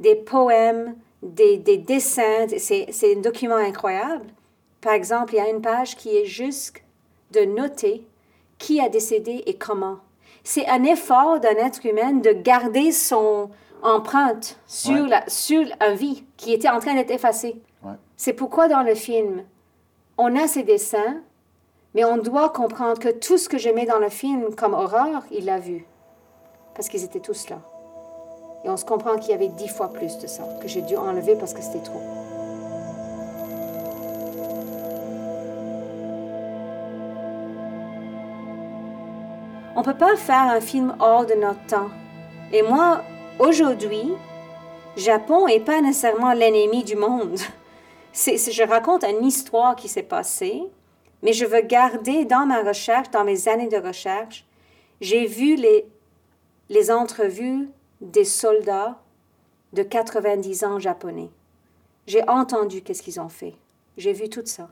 des 0.00 0.16
poèmes, 0.16 0.96
des 1.22 1.58
dessins. 1.58 2.46
C'est 2.58 3.16
un 3.16 3.20
document 3.20 3.56
incroyable. 3.56 4.26
Par 4.80 4.94
exemple, 4.94 5.34
il 5.34 5.36
y 5.36 5.40
a 5.40 5.48
une 5.48 5.62
page 5.62 5.96
qui 5.96 6.16
est 6.16 6.24
juste 6.24 6.82
de 7.30 7.44
noter 7.44 8.04
qui 8.58 8.80
a 8.80 8.88
décédé 8.88 9.42
et 9.46 9.54
comment. 9.54 9.98
C'est 10.44 10.68
un 10.68 10.84
effort 10.84 11.40
d'un 11.40 11.56
être 11.56 11.84
humain 11.84 12.12
de 12.12 12.30
garder 12.30 12.92
son 12.92 13.50
empreinte 13.82 14.58
sur, 14.66 14.92
Ouais. 15.02 15.08
la, 15.08 15.24
sur 15.28 15.64
un 15.80 15.94
vie 15.94 16.24
qui 16.36 16.52
était 16.52 16.68
en 16.68 16.78
train 16.80 16.94
d'être 16.94 17.10
effacée. 17.10 17.60
Ouais. 17.84 17.92
C'est 18.16 18.32
pourquoi 18.32 18.68
dans 18.68 18.82
le 18.82 18.94
film, 18.94 19.42
on 20.18 20.36
a 20.36 20.46
ces 20.46 20.62
dessins, 20.62 21.16
mais 21.94 22.04
on 22.04 22.16
doit 22.18 22.50
comprendre 22.50 22.98
que 22.98 23.08
tout 23.10 23.38
ce 23.38 23.48
que 23.48 23.58
je 23.58 23.68
mets 23.70 23.86
dans 23.86 23.98
le 23.98 24.08
film 24.08 24.54
comme 24.54 24.74
horreur, 24.74 25.22
il 25.30 25.44
l'a 25.46 25.58
vu. 25.58 25.86
Parce 26.74 26.88
qu'ils 26.88 27.04
étaient 27.04 27.20
tous 27.20 27.48
là. 27.50 27.58
Et 28.64 28.70
on 28.70 28.76
se 28.76 28.84
comprend 28.84 29.16
qu'il 29.18 29.30
y 29.32 29.34
avait 29.34 29.48
dix 29.48 29.68
fois 29.68 29.88
plus 29.92 30.18
de 30.18 30.26
ça, 30.26 30.44
que 30.62 30.68
j'ai 30.68 30.82
dû 30.82 30.96
enlever 30.96 31.34
parce 31.34 31.52
que 31.52 31.60
c'était 31.60 31.82
trop. 31.82 32.00
On 39.74 39.80
ne 39.80 39.84
peut 39.84 39.94
pas 39.94 40.16
faire 40.16 40.42
un 40.42 40.60
film 40.60 40.94
hors 41.00 41.24
de 41.26 41.34
notre 41.34 41.64
temps. 41.66 41.88
Et 42.52 42.62
moi, 42.62 43.02
aujourd'hui, 43.38 44.12
Japon 44.96 45.46
n'est 45.46 45.60
pas 45.60 45.80
nécessairement 45.80 46.32
l'ennemi 46.32 46.84
du 46.84 46.96
monde. 46.96 47.38
C'est, 48.12 48.36
je 48.36 48.62
raconte 48.62 49.04
une 49.04 49.24
histoire 49.24 49.74
qui 49.74 49.88
s'est 49.88 50.02
passée, 50.02 50.62
mais 51.22 51.32
je 51.32 51.46
veux 51.46 51.62
garder 51.62 52.24
dans 52.24 52.46
ma 52.46 52.62
recherche, 52.62 53.10
dans 53.10 53.24
mes 53.24 53.48
années 53.48 53.68
de 53.68 53.78
recherche, 53.78 54.44
j'ai 55.00 55.26
vu 55.26 55.56
les, 55.56 55.86
les 56.68 56.90
entrevues 56.90 57.68
des 58.00 58.24
soldats 58.24 58.98
de 59.72 59.82
90 59.82 60.64
ans 60.64 60.78
japonais. 60.78 61.30
J'ai 62.06 62.28
entendu 62.28 62.82
qu'est-ce 62.82 63.02
qu'ils 63.02 63.20
ont 63.20 63.28
fait. 63.28 63.54
J'ai 63.96 64.12
vu 64.12 64.28
tout 64.28 64.44
ça. 64.44 64.68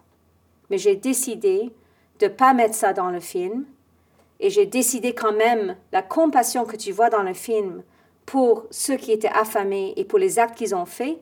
Mais 0.68 0.78
j'ai 0.78 0.96
décidé 0.96 1.72
de 2.18 2.26
ne 2.26 2.30
pas 2.30 2.52
mettre 2.52 2.74
ça 2.74 2.92
dans 2.92 3.10
le 3.10 3.20
film. 3.20 3.64
Et 4.40 4.50
j'ai 4.50 4.66
décidé 4.66 5.14
quand 5.14 5.32
même 5.32 5.76
la 5.92 6.02
compassion 6.02 6.64
que 6.64 6.76
tu 6.76 6.92
vois 6.92 7.10
dans 7.10 7.22
le 7.22 7.34
film 7.34 7.82
pour 8.26 8.64
ceux 8.70 8.96
qui 8.96 9.12
étaient 9.12 9.28
affamés 9.28 9.92
et 9.96 10.04
pour 10.04 10.18
les 10.18 10.38
actes 10.38 10.56
qu'ils 10.56 10.74
ont 10.74 10.86
faits, 10.86 11.18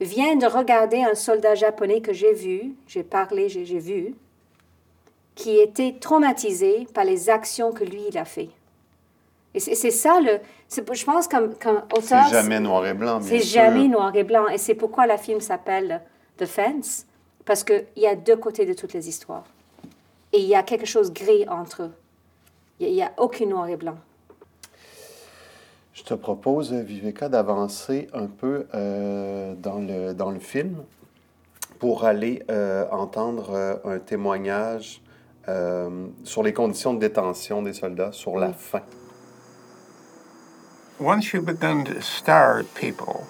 vient 0.00 0.36
de 0.36 0.46
regarder 0.46 1.02
un 1.02 1.14
soldat 1.14 1.54
japonais 1.54 2.00
que 2.00 2.12
j'ai 2.12 2.32
vu, 2.32 2.74
j'ai 2.86 3.02
parlé, 3.02 3.48
j'ai 3.48 3.78
vu, 3.78 4.14
qui 5.34 5.58
était 5.58 5.96
traumatisé 6.00 6.86
par 6.94 7.04
les 7.04 7.30
actions 7.30 7.72
que 7.72 7.84
lui, 7.84 8.02
il 8.08 8.18
a 8.18 8.24
fait. 8.24 8.48
Et 9.54 9.60
c'est 9.60 9.90
ça, 9.90 10.20
le, 10.20 10.38
je 10.70 11.04
pense 11.04 11.28
qu'un 11.28 11.48
qu'un 11.48 11.84
auteur... 11.96 12.24
C'est 12.26 12.34
jamais 12.34 12.60
noir 12.60 12.86
et 12.86 12.92
blanc, 12.92 13.20
C'est 13.22 13.40
jamais 13.40 13.88
noir 13.88 14.14
et 14.14 14.22
blanc. 14.22 14.48
Et 14.48 14.58
c'est 14.58 14.74
pourquoi 14.74 15.06
le 15.06 15.16
film 15.16 15.40
s'appelle 15.40 16.02
The 16.36 16.44
Fence, 16.44 17.06
parce 17.46 17.64
qu'il 17.64 17.86
y 17.96 18.06
a 18.06 18.14
deux 18.14 18.36
côtés 18.36 18.66
de 18.66 18.74
toutes 18.74 18.92
les 18.92 19.08
histoires. 19.08 19.44
Et 20.34 20.40
il 20.40 20.46
y 20.46 20.54
a 20.54 20.62
quelque 20.62 20.84
chose 20.84 21.10
gris 21.10 21.48
entre 21.48 21.84
eux. 21.84 21.92
Il 22.80 22.92
n'y 22.92 23.02
a, 23.02 23.12
aucun 23.16 23.46
noir 23.46 23.68
et 23.68 23.76
blanc. 23.76 23.96
Je 25.96 26.02
te 26.02 26.12
propose, 26.12 26.74
Viveka, 26.74 27.30
d'avancer 27.30 28.08
un 28.12 28.26
peu 28.26 28.66
euh, 28.74 29.54
dans, 29.54 29.78
le, 29.78 30.12
dans 30.12 30.30
le 30.30 30.40
film 30.40 30.84
pour 31.78 32.04
aller 32.04 32.42
euh, 32.50 32.84
entendre 32.90 33.54
euh, 33.54 33.76
un 33.84 33.98
témoignage 33.98 35.00
sur 36.24 36.42
les 36.42 36.52
conditions 36.52 36.92
de 36.92 36.98
détention 36.98 37.62
des 37.62 37.72
soldats 37.72 38.10
sur 38.10 38.36
la 38.36 38.52
fin. 38.52 38.82
Once 40.98 41.32
you 41.32 41.40
begin 41.40 41.84
to 41.84 42.00
stare 42.00 42.58
at 42.58 42.74
people, 42.74 43.20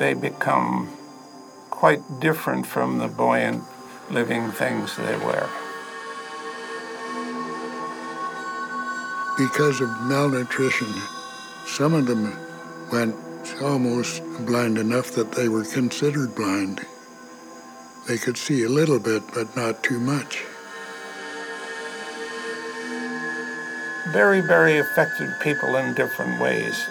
they 0.00 0.12
become 0.12 0.88
quite 1.70 2.00
different 2.20 2.66
from 2.66 2.98
the 2.98 3.06
buoyant, 3.06 3.62
living 4.10 4.50
things 4.50 4.96
they 4.96 5.16
were. 5.24 5.63
Because 9.36 9.80
of 9.80 9.88
malnutrition, 10.02 10.92
some 11.66 11.92
of 11.92 12.06
them 12.06 12.36
went 12.92 13.16
almost 13.62 14.22
blind 14.46 14.78
enough 14.78 15.10
that 15.12 15.32
they 15.32 15.48
were 15.48 15.64
considered 15.64 16.34
blind. 16.34 16.86
They 18.06 18.16
could 18.16 18.36
see 18.36 18.62
a 18.62 18.68
little 18.68 19.00
bit, 19.00 19.22
but 19.34 19.56
not 19.56 19.82
too 19.82 19.98
much. 19.98 20.44
Very, 24.12 24.40
very 24.40 24.78
affected 24.78 25.34
people 25.40 25.76
in 25.76 25.94
different 25.94 26.40
ways. 26.40 26.86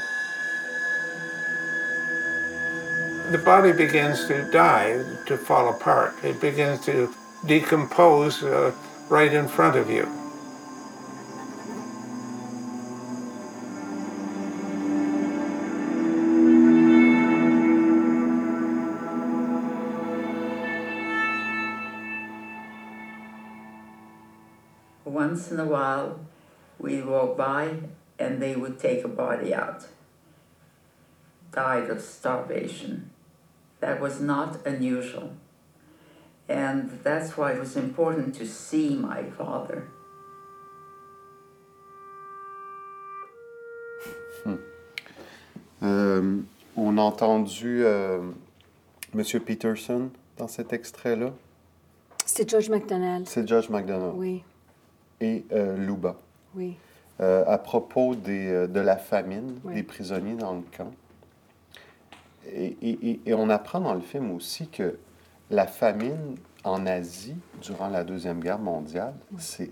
The 3.32 3.38
body 3.38 3.72
begins 3.72 4.26
to 4.28 4.44
die, 4.52 5.02
to 5.28 5.38
fall 5.38 5.70
apart. 5.70 6.16
It 6.24 6.42
begins 6.42 6.84
to 6.86 7.14
decompose 7.46 8.44
uh, 8.44 8.74
right 9.10 9.32
in 9.32 9.48
front 9.48 9.78
of 9.78 9.90
you. 9.90 10.23
Once 25.34 25.50
in 25.50 25.60
a 25.60 25.66
while, 25.66 26.20
we'd 26.78 27.04
walk 27.08 27.36
by 27.36 27.80
and 28.20 28.40
they 28.40 28.56
would 28.56 28.78
take 28.78 29.04
a 29.04 29.08
body 29.08 29.52
out. 29.52 29.88
Died 31.52 31.90
of 31.90 32.02
starvation. 32.02 33.10
That 33.80 34.00
was 34.00 34.22
not 34.22 34.64
unusual. 34.64 35.32
And 36.48 37.00
that's 37.04 37.36
why 37.36 37.54
it 37.54 37.60
was 37.60 37.76
important 37.76 38.36
to 38.36 38.46
see 38.46 38.90
my 38.90 39.24
father. 39.24 39.88
Hmm. 44.44 44.56
Euh, 45.82 46.42
on 46.76 46.98
a 47.00 47.02
entendu 47.02 47.84
euh, 47.86 48.22
M. 49.16 49.24
Peterson 49.40 50.12
dans 50.38 50.48
cet 50.48 50.74
extrait-là. 50.74 51.32
C'était 52.24 52.48
George 52.48 52.70
MacDonald. 52.70 53.28
C'est 53.28 53.48
George 53.48 53.70
MacDonald 53.70 54.16
Oui, 54.16 54.44
et 55.24 55.46
euh, 55.52 55.78
Luba. 55.78 56.16
oui. 56.56 56.76
Euh, 57.22 57.44
à 57.48 57.60
propos 57.60 58.16
des, 58.16 58.48
euh, 58.48 58.68
de 58.68 58.80
la 58.80 58.98
famine, 58.98 59.60
Oui. 59.64 59.76
des 59.76 59.84
prisonniers 59.84 60.34
dans 60.34 60.54
le 60.56 60.64
camp. 60.76 60.92
Et, 62.52 62.76
et- 63.28 63.34
on 63.36 63.50
apprend 63.52 63.80
dans 63.80 63.94
le 63.94 64.02
film 64.02 64.32
aussi 64.32 64.68
que 64.68 64.98
la 65.52 65.68
famine 65.68 66.36
en 66.64 66.88
Asie 66.88 67.36
durant 67.62 67.88
la 67.88 68.04
Deuxième 68.04 68.40
Guerre 68.40 68.58
mondiale, 68.58 69.14
c'est- 69.38 69.72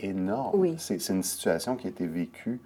énorme. 0.00 0.58
Oui. 0.58 0.74
C'est 0.78 1.08
une 1.10 1.22
situation 1.22 1.76
qui 1.76 1.88
a 1.88 1.90
été 1.90 2.06
vécue 2.06 2.58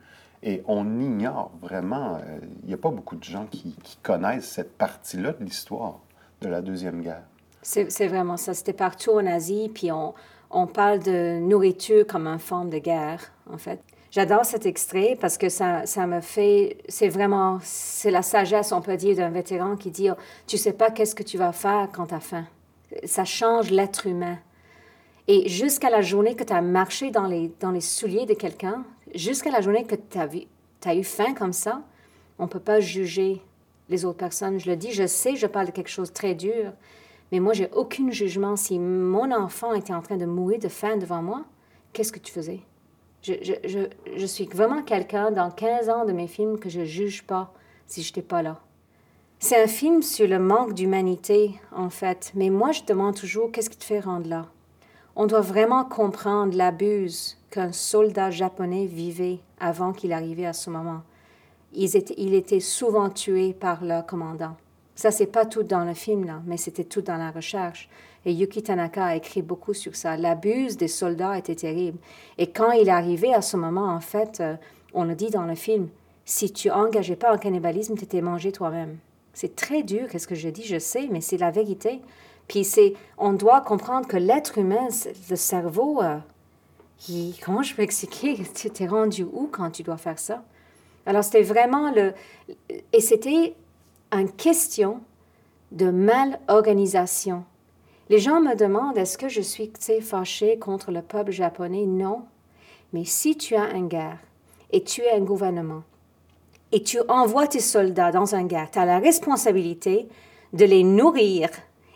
et 0.43 0.63
on 0.69 1.01
ignore 1.01 1.51
vraiment, 1.61 2.17
euh, 2.17 2.21
il 2.63 2.69
n'y 2.69 2.75
a 2.75 2.79
pas 2.79 2.91
beaucoup 2.91 3.17
de 3.17 3.25
gens 3.25 3.47
qui, 3.51 3.73
qui 3.83 3.97
connaissent 4.05 4.49
cette 4.49 4.79
partie-là 4.79 5.33
de 5.33 5.45
l'histoire 5.45 5.99
de 6.43 6.49
la 6.49 6.63
Deuxième 6.63 7.01
Guerre. 7.03 7.25
C'est 7.61 7.91
c'est 7.91 8.07
vraiment 8.07 8.37
ça. 8.37 8.55
C'était 8.55 8.73
partout 8.73 9.11
en 9.13 9.27
Asie, 9.27 9.69
puis 9.75 9.91
on, 9.91 10.15
on 10.55 10.67
parle 10.67 11.01
de 11.01 11.39
nourriture 11.41 12.07
comme 12.07 12.27
une 12.27 12.39
forme 12.39 12.71
de 12.71 12.79
guerre, 12.79 13.33
en 13.53 13.59
fait. 13.59 13.81
J'adore 14.11 14.45
cet 14.45 14.65
extrait 14.65 15.19
parce 15.21 15.37
que 15.37 15.49
ça, 15.49 15.85
ça 15.87 16.07
me 16.07 16.21
fait... 16.21 16.79
C'est 16.89 17.09
vraiment... 17.09 17.59
C'est 17.63 18.13
la 18.13 18.23
sagesse, 18.23 18.71
on 18.71 18.81
peut 18.81 18.97
dire, 18.97 19.17
d'un 19.17 19.31
vétéran 19.31 19.77
qui 19.77 19.91
dit, 19.91 20.09
tu 20.47 20.57
sais 20.57 20.73
pas 20.73 20.93
qu'est-ce 20.93 21.17
que 21.17 21.25
tu 21.25 21.37
vas 21.37 21.53
faire 21.53 21.89
quand 21.93 22.07
tu 22.07 22.15
as 22.15 22.21
faim. 22.21 22.47
Ça 23.05 23.25
change 23.25 23.71
l'être 23.71 24.07
humain. 24.07 24.39
Et 25.27 25.49
jusqu'à 25.49 25.91
la 25.91 26.01
journée 26.01 26.37
que 26.37 26.45
tu 26.45 26.53
as 26.53 26.63
marché 26.63 27.11
dans 27.11 27.27
les, 27.27 27.51
dans 27.59 27.73
les 27.73 27.81
souliers 27.81 28.27
de 28.27 28.35
quelqu'un, 28.35 28.85
jusqu'à 29.15 29.51
la 29.51 29.61
journée 29.61 29.85
que 29.85 29.97
tu 29.97 30.19
as, 30.19 30.95
eu 30.95 31.05
faim 31.05 31.35
comme 31.35 31.53
ça, 31.53 31.83
on 32.39 32.45
ne 32.45 32.49
peut 32.49 32.61
pas 32.61 32.79
juger 32.79 33.43
les 33.89 34.05
autres 34.05 34.19
personnes. 34.19 34.61
Je 34.61 34.71
le 34.71 34.77
dis, 34.77 34.93
je 34.93 35.07
sais, 35.09 35.35
je 35.35 35.49
parle 35.49 35.67
de 35.67 35.73
quelque 35.73 35.91
chose 35.91 36.11
de 36.11 36.15
très 36.15 36.35
dur, 36.35 36.73
mais 37.35 37.41
moi, 37.41 37.53
j'ai 37.53 37.69
aucun 37.75 38.13
jugement. 38.13 38.55
Si 38.55 38.79
mon 38.79 39.33
enfant 39.33 39.75
était 39.75 39.93
en 39.93 40.03
train 40.03 40.17
de 40.17 40.25
mourir 40.25 40.61
de 40.61 40.69
faim 40.69 40.97
devant 40.97 41.21
moi, 41.21 41.43
qu'est-ce 41.93 42.13
que 42.13 42.21
tu 42.21 42.33
faisais? 42.33 42.61
Je, 43.23 43.33
je, 43.43 43.55
je, 43.65 43.81
je 44.17 44.27
suis 44.27 44.45
vraiment 44.45 44.85
quelqu'un, 44.85 45.33
dans 45.33 45.51
15 45.51 45.89
ans 45.89 46.05
de 46.05 46.13
mes 46.13 46.29
films, 46.29 46.61
que 46.61 46.69
je 46.69 46.85
juge 46.85 47.25
pas 47.25 47.53
si 47.89 48.03
je 48.03 48.11
n'étais 48.11 48.23
pas 48.23 48.41
là. 48.41 48.61
C'est 49.41 49.61
un 49.61 49.67
film 49.67 50.01
sur 50.01 50.29
le 50.29 50.39
manque 50.39 50.75
d'humanité, 50.75 51.61
en 51.75 51.91
fait. 51.91 52.31
Mais 52.37 52.51
moi, 52.51 52.71
je 52.71 52.85
demande 52.85 53.17
toujours, 53.17 53.51
qu'est-ce 53.51 53.69
qui 53.69 53.79
te 53.79 53.85
fait 53.85 53.99
rendre 53.99 54.29
là? 54.29 54.47
On 55.17 55.27
doit 55.27 55.41
vraiment 55.41 55.85
comprendre 55.85 56.57
l'abuse 56.57 57.37
qu'un 57.51 57.73
soldat 57.73 58.31
japonais 58.31 58.87
vivait 58.87 59.41
avant 59.59 59.93
qu'il 59.93 60.13
arrivait 60.13 60.47
à 60.47 60.53
ce 60.53 60.71
moment. 60.71 61.03
Il 61.73 62.35
était 62.37 62.61
souvent 62.61 63.11
tué 63.11 63.55
par 63.55 63.83
leur 63.83 64.07
commandant. 64.07 64.55
Ça, 64.95 65.11
c'est 65.11 65.27
pas 65.27 65.45
tout 65.45 65.65
dans 65.65 65.85
le 65.85 65.95
film, 65.95 66.43
mais 66.47 66.57
c'était 66.57 66.85
tout 66.85 67.03
dans 67.03 67.17
la 67.17 67.31
recherche. 67.31 67.89
Et 68.25 68.33
Yuki 68.33 68.63
Tanaka 68.63 69.07
a 69.07 69.17
écrit 69.17 69.43
beaucoup 69.43 69.75
sur 69.75 69.97
ça. 69.97 70.17
L'abus 70.17 70.77
des 70.77 70.89
soldats 70.89 71.37
était 71.37 71.57
terrible. 71.57 71.99
Et 72.39 72.47
quand 72.51 72.71
il 72.71 72.89
est 72.89 72.93
arrivé 72.93 73.35
à 73.35 73.43
ce 73.43 73.57
moment, 73.57 73.89
en 73.89 74.01
fait, 74.01 74.41
euh, 74.41 74.57
on 74.95 75.05
le 75.05 75.15
dit 75.15 75.31
dans 75.31 75.45
le 75.45 75.55
film, 75.55 75.89
si 76.25 76.53
tu 76.53 76.71
engageais 76.71 77.17
pas 77.17 77.35
en 77.35 77.39
cannibalisme, 77.39 77.97
tu 77.97 78.05
étais 78.05 78.23
mangé 78.23 78.53
toi-même. 78.53 78.99
C'est 79.35 79.57
très 79.57 79.83
dur, 79.83 80.09
qu'est-ce 80.09 80.29
que 80.29 80.37
je 80.37 80.49
dis, 80.49 80.63
je 80.63 80.79
sais, 80.79 81.09
mais 81.11 81.21
c'est 81.21 81.37
la 81.37 81.51
vérité. 81.51 82.01
Puis 82.49 82.65
c'est, 82.65 82.95
on 83.19 83.33
doit 83.33 83.61
comprendre 83.61 84.07
que 84.07 84.17
l'être 84.17 84.59
humain, 84.59 84.89
le 85.29 85.37
cerveau, 85.37 86.03
euh, 86.03 86.19
comment 87.43 87.63
je 87.63 87.75
peux 87.75 87.83
expliquer, 87.83 88.39
tu 88.55 88.71
t'es 88.71 88.87
rendu 88.87 89.25
où 89.25 89.49
quand 89.51 89.71
tu 89.71 89.83
dois 89.83 89.97
faire 89.97 90.19
ça? 90.19 90.45
Alors 91.07 91.25
c'était 91.25 91.43
vraiment 91.43 91.91
le, 91.91 92.15
et 92.93 93.01
c'était 93.01 93.55
une 94.15 94.33
question 94.33 95.01
de 95.73 95.91
mal-organisation. 95.91 97.45
Les 98.11 98.19
gens 98.19 98.41
me 98.41 98.55
demandent, 98.55 98.99
est-ce 98.99 99.19
que 99.19 99.29
je 99.29 99.41
suis 99.41 99.73
fâchée 100.01 100.59
contre 100.59 100.91
le 100.91 101.03
peuple 101.03 101.33
japonais? 101.33 101.87
Non. 101.87 102.23
Mais 102.93 103.05
si 103.05 103.37
tu 103.37 103.57
as 103.57 103.73
une 103.73 103.89
guerre 103.89 104.19
et 104.71 104.85
tu 104.85 105.01
es 105.03 105.13
un 105.13 105.21
gouvernement 105.21 105.83
et 106.71 106.83
tu 106.83 106.99
envoies 107.09 107.47
tes 107.47 107.61
soldats 107.61 108.13
dans 108.13 108.35
une 108.35 108.47
guerre, 108.47 108.71
tu 108.71 108.79
as 108.79 108.85
la 108.85 108.99
responsabilité 108.99 110.09
de 110.53 110.65
les 110.65 110.85
nourrir 110.85 111.49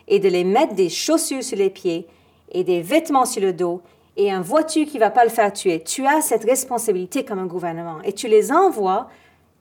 et 0.07 0.19
de 0.19 0.27
les 0.27 0.43
mettre 0.43 0.73
des 0.73 0.89
chaussures 0.89 1.43
sur 1.43 1.57
les 1.57 1.69
pieds 1.69 2.07
et 2.51 2.63
des 2.63 2.81
vêtements 2.81 3.25
sur 3.25 3.41
le 3.41 3.53
dos 3.53 3.81
et 4.17 4.31
une 4.31 4.41
voiture 4.41 4.85
qui 4.87 4.97
va 4.97 5.11
pas 5.11 5.23
le 5.23 5.29
faire 5.29 5.53
tuer. 5.53 5.83
Tu 5.83 6.05
as 6.05 6.21
cette 6.21 6.43
responsabilité 6.43 7.23
comme 7.23 7.39
un 7.39 7.45
gouvernement 7.45 8.01
et 8.03 8.13
tu 8.13 8.27
les 8.27 8.51
envoies 8.51 9.07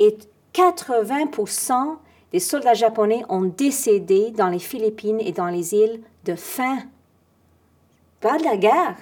et 0.01 0.17
80% 0.55 1.99
des 2.33 2.41
soldats 2.41 2.75
japonais 2.75 3.23
ont 3.29 3.43
décédé 3.43 4.31
dans 4.33 4.49
les 4.49 4.59
Philippines 4.59 5.21
et 5.21 5.33
dans 5.33 5.47
les 5.47 5.75
îles 5.75 6.01
de 6.25 6.35
faim. 6.35 6.79
Pas 8.21 8.39
de 8.39 8.45
la 8.45 8.57
guerre. 8.57 8.97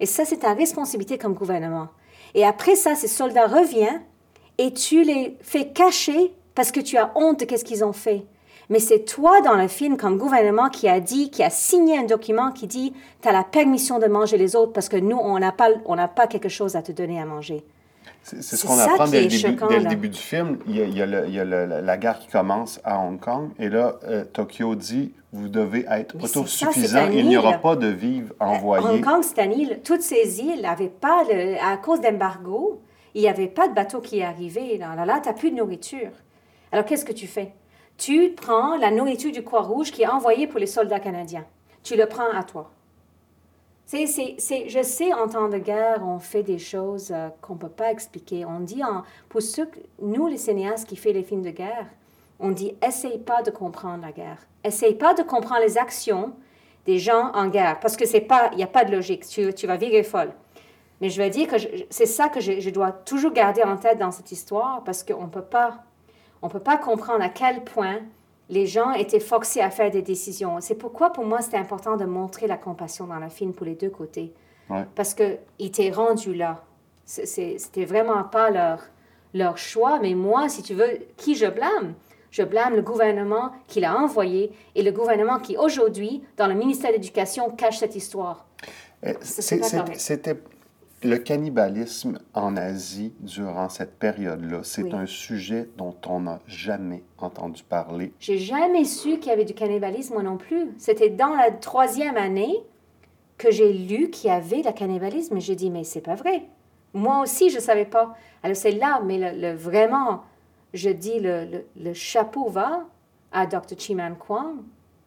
Et 0.00 0.06
ça, 0.06 0.24
c'est 0.24 0.38
ta 0.38 0.52
responsabilité 0.52 1.18
comme 1.18 1.34
gouvernement. 1.34 1.88
Et 2.34 2.44
après 2.44 2.76
ça, 2.76 2.94
ces 2.94 3.08
soldats 3.08 3.46
reviennent 3.46 4.02
et 4.58 4.72
tu 4.72 5.02
les 5.02 5.36
fais 5.40 5.68
cacher 5.68 6.34
parce 6.54 6.72
que 6.72 6.80
tu 6.80 6.96
as 6.96 7.12
honte 7.14 7.48
de 7.48 7.56
ce 7.56 7.64
qu'ils 7.64 7.84
ont 7.84 7.92
fait. 7.92 8.26
Mais 8.68 8.80
c'est 8.80 9.04
toi 9.04 9.40
dans 9.40 9.54
le 9.54 9.66
film 9.66 9.96
comme 9.96 10.18
gouvernement 10.18 10.68
qui 10.68 10.88
a 10.88 11.00
dit, 11.00 11.30
qui 11.30 11.42
a 11.42 11.48
signé 11.48 11.96
un 11.96 12.04
document 12.04 12.52
qui 12.52 12.66
dit, 12.66 12.92
tu 13.22 13.28
as 13.28 13.32
la 13.32 13.44
permission 13.44 13.98
de 13.98 14.06
manger 14.06 14.36
les 14.36 14.56
autres 14.56 14.72
parce 14.72 14.90
que 14.90 14.96
nous, 14.96 15.16
on 15.16 15.38
n'a 15.38 15.52
pas, 15.52 15.70
on 15.86 15.96
n'a 15.96 16.08
pas 16.08 16.26
quelque 16.26 16.50
chose 16.50 16.76
à 16.76 16.82
te 16.82 16.92
donner 16.92 17.20
à 17.20 17.24
manger. 17.24 17.64
C'est 18.22 18.42
ce 18.42 18.66
qu'on 18.66 18.78
apprend 18.78 19.06
dès, 19.06 19.20
le 19.20 19.26
est 19.26 19.28
début, 19.28 19.42
choquant, 19.54 19.68
dès 19.68 19.78
le 19.78 19.84
là. 19.84 19.88
début 19.88 20.08
du 20.10 20.18
film. 20.18 20.58
Il 20.66 20.76
y 20.76 20.82
a, 20.82 20.84
il 20.84 20.96
y 20.96 21.00
a 21.02 21.06
le- 21.06 21.26
il 21.28 21.34
y 21.34 21.40
a 21.40 21.44
le- 21.44 21.80
la, 21.80 21.96
guerre 21.96 22.18
qui 22.18 22.28
commence 22.28 22.78
à 22.84 22.98
Hong 23.00 23.18
Kong. 23.18 23.50
Et 23.58 23.68
là, 23.70 23.96
euh, 24.04 24.24
Tokyo 24.24 24.74
dit 24.74 25.14
vous 25.32 25.48
devez 25.48 25.86
être 25.90 26.14
Mais 26.16 26.26
ça, 26.26 26.40
autosuffisant. 26.40 27.08
Il 27.10 27.26
n'y 27.28 27.36
aura 27.36 27.54
pas 27.54 27.76
de 27.76 27.86
vivres 27.86 28.34
envoyés. 28.40 28.86
Hong 28.86 29.04
Kong, 29.04 29.22
c'est 29.22 29.40
un 29.40 29.50
île. 29.50 29.80
Toutes 29.82 30.02
ces 30.02 30.40
îles 30.40 30.60
n'avaient 30.62 30.88
pas, 30.88 31.22
à 31.62 31.76
cause 31.78 32.00
d'embargo, 32.00 32.82
il 33.14 33.22
n'y 33.22 33.28
avait 33.28 33.46
pas 33.48 33.68
de 33.68 33.74
bateau 33.74 34.00
qui 34.00 34.22
arrivait. 34.22 34.76
Là, 34.78 34.94
là, 34.94 35.06
là 35.06 35.20
tu 35.22 35.28
n'as 35.28 35.34
plus 35.34 35.50
de 35.50 35.56
nourriture. 35.56 36.10
Alors, 36.72 36.84
qu'est-ce 36.84 37.04
que 37.04 37.12
tu 37.12 37.26
fais? 37.26 37.52
Tu 37.96 38.30
prends 38.36 38.76
la 38.76 38.90
nourriture 38.90 39.32
du 39.32 39.42
Croix-Rouge 39.42 39.90
qui 39.90 40.02
est 40.02 40.06
envoyée 40.08 40.46
pour 40.46 40.60
les 40.60 40.66
soldats 40.66 41.00
canadiens. 41.00 41.44
Tu 41.82 41.96
le 41.96 42.06
prends 42.06 42.30
à 42.32 42.42
toi. 42.42 42.70
C'est, 43.90 44.06
c'est, 44.06 44.34
c'est- 44.36 44.68
je 44.68 44.82
sais, 44.82 45.14
en 45.14 45.28
temps 45.28 45.48
de 45.48 45.56
guerre, 45.56 46.02
on 46.06 46.18
fait 46.18 46.42
des 46.42 46.58
choses 46.58 47.10
euh, 47.10 47.30
qu'on 47.40 47.54
ne 47.54 47.58
peut 47.58 47.70
pas 47.70 47.90
expliquer. 47.90 48.44
On 48.44 48.60
dit, 48.60 48.84
en, 48.84 49.02
pour 49.30 49.40
ceux, 49.40 49.66
nous, 50.02 50.26
les 50.26 50.36
cinéastes 50.36 50.86
qui 50.86 50.94
font 50.94 51.10
les 51.10 51.22
films 51.22 51.40
de 51.40 51.48
guerre, 51.48 51.86
on 52.38 52.50
dit, 52.50 52.74
essaye 52.86 53.16
pas 53.16 53.40
de 53.42 53.50
comprendre 53.50 54.02
la 54.04 54.12
guerre. 54.12 54.46
Essaye 54.62 54.94
pas 54.94 55.14
de 55.14 55.22
comprendre 55.22 55.62
les 55.62 55.78
actions 55.78 56.34
des 56.84 56.98
gens 56.98 57.32
en 57.32 57.48
guerre, 57.48 57.80
parce 57.80 57.96
que 57.96 58.04
c'est 58.04 58.20
pas, 58.20 58.50
il 58.52 58.58
n'y 58.58 58.62
a 58.62 58.66
pas 58.66 58.84
de 58.84 58.92
logique. 58.94 59.26
Tu, 59.26 59.54
tu 59.54 59.66
vas 59.66 59.78
virer 59.78 60.02
folle. 60.02 60.32
Mais 61.00 61.08
je 61.08 61.22
veux 61.22 61.30
dire 61.30 61.48
que 61.48 61.56
c'est 61.88 62.04
ça 62.04 62.28
que 62.28 62.40
je, 62.40 62.60
je 62.60 62.68
dois 62.68 62.92
toujours 62.92 63.32
garder 63.32 63.62
en 63.62 63.78
tête 63.78 63.96
dans 63.98 64.10
cette 64.10 64.30
histoire, 64.32 64.82
parce 64.84 65.02
qu'on 65.02 65.22
ne 65.24 65.28
peut 65.30 65.40
pas 65.40 66.76
comprendre 66.76 67.22
à 67.22 67.30
quel 67.30 67.64
point 67.64 68.00
les 68.48 68.66
gens 68.66 68.92
étaient 68.92 69.20
forcés 69.20 69.60
à 69.60 69.70
faire 69.70 69.90
des 69.90 70.02
décisions. 70.02 70.60
C'est 70.60 70.74
pourquoi, 70.74 71.10
pour 71.10 71.24
moi, 71.24 71.40
c'était 71.40 71.58
important 71.58 71.96
de 71.96 72.04
montrer 72.04 72.46
la 72.46 72.56
compassion 72.56 73.06
dans 73.06 73.18
le 73.18 73.28
film 73.28 73.52
pour 73.52 73.66
les 73.66 73.74
deux 73.74 73.90
côtés. 73.90 74.32
Ouais. 74.70 74.86
Parce 74.94 75.14
qu'ils 75.14 75.38
étaient 75.58 75.90
rendus 75.90 76.34
là. 76.34 76.64
C'était 77.04 77.84
vraiment 77.84 78.22
pas 78.24 78.50
leur, 78.50 78.82
leur 79.32 79.56
choix, 79.56 79.98
mais 80.00 80.14
moi, 80.14 80.48
si 80.48 80.62
tu 80.62 80.74
veux, 80.74 80.98
qui 81.16 81.34
je 81.34 81.46
blâme? 81.46 81.94
Je 82.30 82.42
blâme 82.42 82.76
le 82.76 82.82
gouvernement 82.82 83.52
qui 83.66 83.80
l'a 83.80 83.96
envoyé 83.98 84.52
et 84.74 84.82
le 84.82 84.92
gouvernement 84.92 85.38
qui, 85.38 85.56
aujourd'hui, 85.56 86.22
dans 86.36 86.46
le 86.46 86.54
ministère 86.54 86.90
de 86.90 86.96
l'Éducation, 86.96 87.50
cache 87.50 87.78
cette 87.78 87.96
histoire. 87.96 88.46
Euh. 89.06 89.14
C'était 89.22 90.36
le 91.02 91.16
cannibalisme 91.18 92.18
en 92.34 92.56
Asie 92.56 93.12
durant 93.20 93.68
cette 93.68 93.98
période-là. 93.98 94.60
C'est 94.62 94.82
Oui. 94.82 94.92
un 94.92 95.06
sujet 95.06 95.68
dont 95.76 95.94
on 96.06 96.20
n'a 96.20 96.40
jamais 96.46 97.02
entendu 97.18 97.62
parler. 97.62 98.12
J'ai 98.18 98.38
jamais 98.38 98.84
su 98.84 99.18
qu'il 99.18 99.28
y 99.28 99.32
avait 99.32 99.44
du 99.44 99.54
cannibalisme, 99.54 100.14
moi 100.14 100.22
non 100.22 100.36
plus. 100.36 100.70
C'était 100.78 101.10
dans 101.10 101.34
la 101.34 101.50
troisième 101.52 102.16
année 102.16 102.56
que 103.36 103.50
j'ai 103.52 103.72
lu 103.72 104.10
qu'il 104.10 104.28
y 104.28 104.32
avait 104.32 104.62
le 104.62 104.72
cannibalisme 104.72 105.36
et 105.36 105.40
j'ai 105.40 105.54
dit, 105.54 105.70
mais 105.70 105.84
c'est 105.84 106.00
pas 106.00 106.16
vrai. 106.16 106.42
Moi 106.94 107.20
aussi, 107.22 107.50
je 107.50 107.56
ne 107.56 107.60
savais 107.62 107.84
pas. 107.84 108.16
Alors 108.42 108.56
c'est 108.56 108.72
là, 108.72 109.00
mais 109.04 109.18
le, 109.18 109.40
le- 109.40 109.54
vraiment, 109.56 110.22
je 110.74 110.90
dis, 110.90 111.20
le, 111.20 111.44
le- 111.44 111.66
le 111.80 111.92
chapeau 111.94 112.48
va 112.48 112.84
à 113.30 113.46
Dr. 113.46 113.78
Chiman 113.78 114.16
Kwang, 114.16 114.56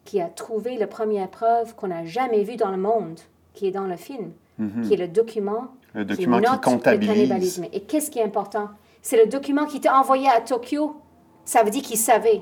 qui 0.05 0.21
a 0.21 0.29
trouvé 0.29 0.77
la 0.77 0.87
première 0.87 1.27
preuve 1.29 1.75
qu'on 1.75 1.87
n'a 1.87 2.05
jamais 2.05 2.43
vue 2.43 2.55
dans 2.55 2.71
le 2.71 2.77
monde, 2.77 3.19
qui 3.53 3.67
est 3.67 3.71
dans 3.71 3.87
le 3.87 3.97
film, 3.97 4.31
Mhm. 4.61 4.81
qui 4.83 4.93
est 4.93 4.97
le 4.97 5.07
document, 5.07 5.67
Le 5.93 6.05
document 6.05 6.39
qui 6.39 6.51
note 6.51 6.61
comptabilise. 6.63 7.09
le 7.09 7.15
cannibalisme. 7.15 7.65
Et 7.73 7.81
qu'est-ce 7.81 8.11
qui 8.11 8.19
est 8.19 8.23
important? 8.23 8.69
C'est 9.01 9.17
le 9.17 9.27
document 9.29 9.65
qui 9.65 9.77
était 9.77 9.89
envoyé 9.89 10.27
à 10.29 10.39
Tokyo. 10.41 10.95
Ça 11.45 11.63
veut 11.63 11.71
dire 11.71 11.81
qu'il 11.81 11.97
savait. 11.97 12.41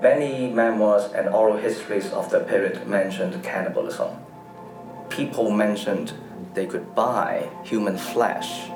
Many 0.00 0.48
memoirs 0.48 1.10
and 1.14 1.28
oral 1.34 1.58
histories 1.58 2.12
of 2.12 2.30
the 2.30 2.40
period 2.40 2.86
mentioned 2.86 3.42
cannibalism. 3.42 4.10
People 5.08 5.50
mentioned 5.50 6.12
they 6.54 6.66
could 6.66 6.94
buy 6.94 7.48
human 7.64 7.96
flesh 7.96 8.70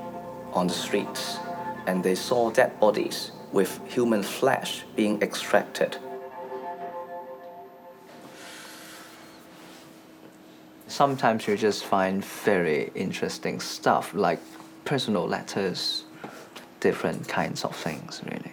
on 0.53 0.67
the 0.67 0.75
streets, 0.75 1.39
and 1.87 2.03
they 2.03 2.15
saw 2.17 2.51
dead 2.51 2.79
bodies 2.81 3.31
with 3.53 3.81
human 3.87 4.23
flesh 4.23 4.85
being 4.97 5.21
extracted. 5.23 5.97
Sometimes 10.93 11.49
you 11.49 11.57
just 11.57 11.87
find 11.87 12.23
very 12.23 12.91
interesting 12.95 13.61
stuff 13.61 14.13
like 14.13 14.41
personal 14.85 15.27
letters, 15.27 16.05
different 16.81 17.27
kinds 17.27 17.65
of 17.65 17.75
things, 17.75 18.21
really. 18.31 18.53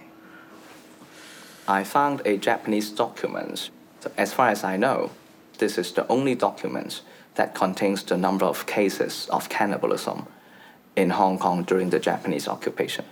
I 1.68 1.84
found 1.84 2.22
a 2.24 2.38
Japanese 2.38 2.92
document. 2.92 3.72
As 4.16 4.32
far 4.32 4.48
as 4.48 4.64
I 4.64 4.78
know, 4.78 5.12
this 5.58 5.78
is 5.78 5.92
the 5.92 6.08
only 6.08 6.34
document 6.34 7.02
that 7.36 7.54
contains 7.54 8.04
the 8.04 8.16
number 8.16 8.46
of 8.46 8.66
cases 8.66 9.28
of 9.30 9.50
cannibalism 9.50 10.26
in 10.96 11.10
Hong 11.10 11.40
Kong 11.40 11.64
during 11.64 11.90
the 11.90 12.00
Japanese 12.00 12.48
occupation. 12.48 13.04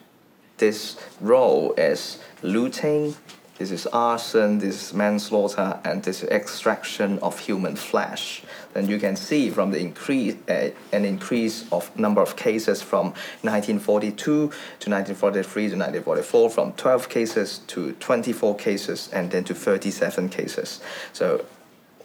This 0.57 0.95
role 1.19 1.73
is 1.73 2.19
looting, 2.41 3.17
this 3.57 3.71
is 3.71 3.87
arson, 3.87 4.59
this 4.59 4.83
is 4.83 4.93
manslaughter, 4.93 5.79
and 5.83 6.03
this 6.03 6.21
is 6.21 6.29
extraction 6.29 7.17
of 7.19 7.39
human 7.39 7.75
flesh. 7.75 8.43
Then 8.73 8.87
you 8.87 8.99
can 8.99 9.15
see 9.15 9.49
from 9.49 9.71
the 9.71 9.79
increase, 9.79 10.35
uh, 10.47 10.69
an 10.93 11.05
increase 11.05 11.65
of 11.71 11.97
number 11.97 12.21
of 12.21 12.35
cases 12.35 12.81
from 12.81 13.07
1942 13.41 14.15
to 14.23 14.45
1943 14.49 15.69
to 15.69 15.75
1944, 15.75 16.49
from 16.51 16.73
12 16.73 17.09
cases 17.09 17.59
to 17.67 17.93
24 17.93 18.55
cases, 18.57 19.09
and 19.11 19.31
then 19.31 19.43
to 19.43 19.55
37 19.55 20.29
cases. 20.29 20.79
So 21.13 21.45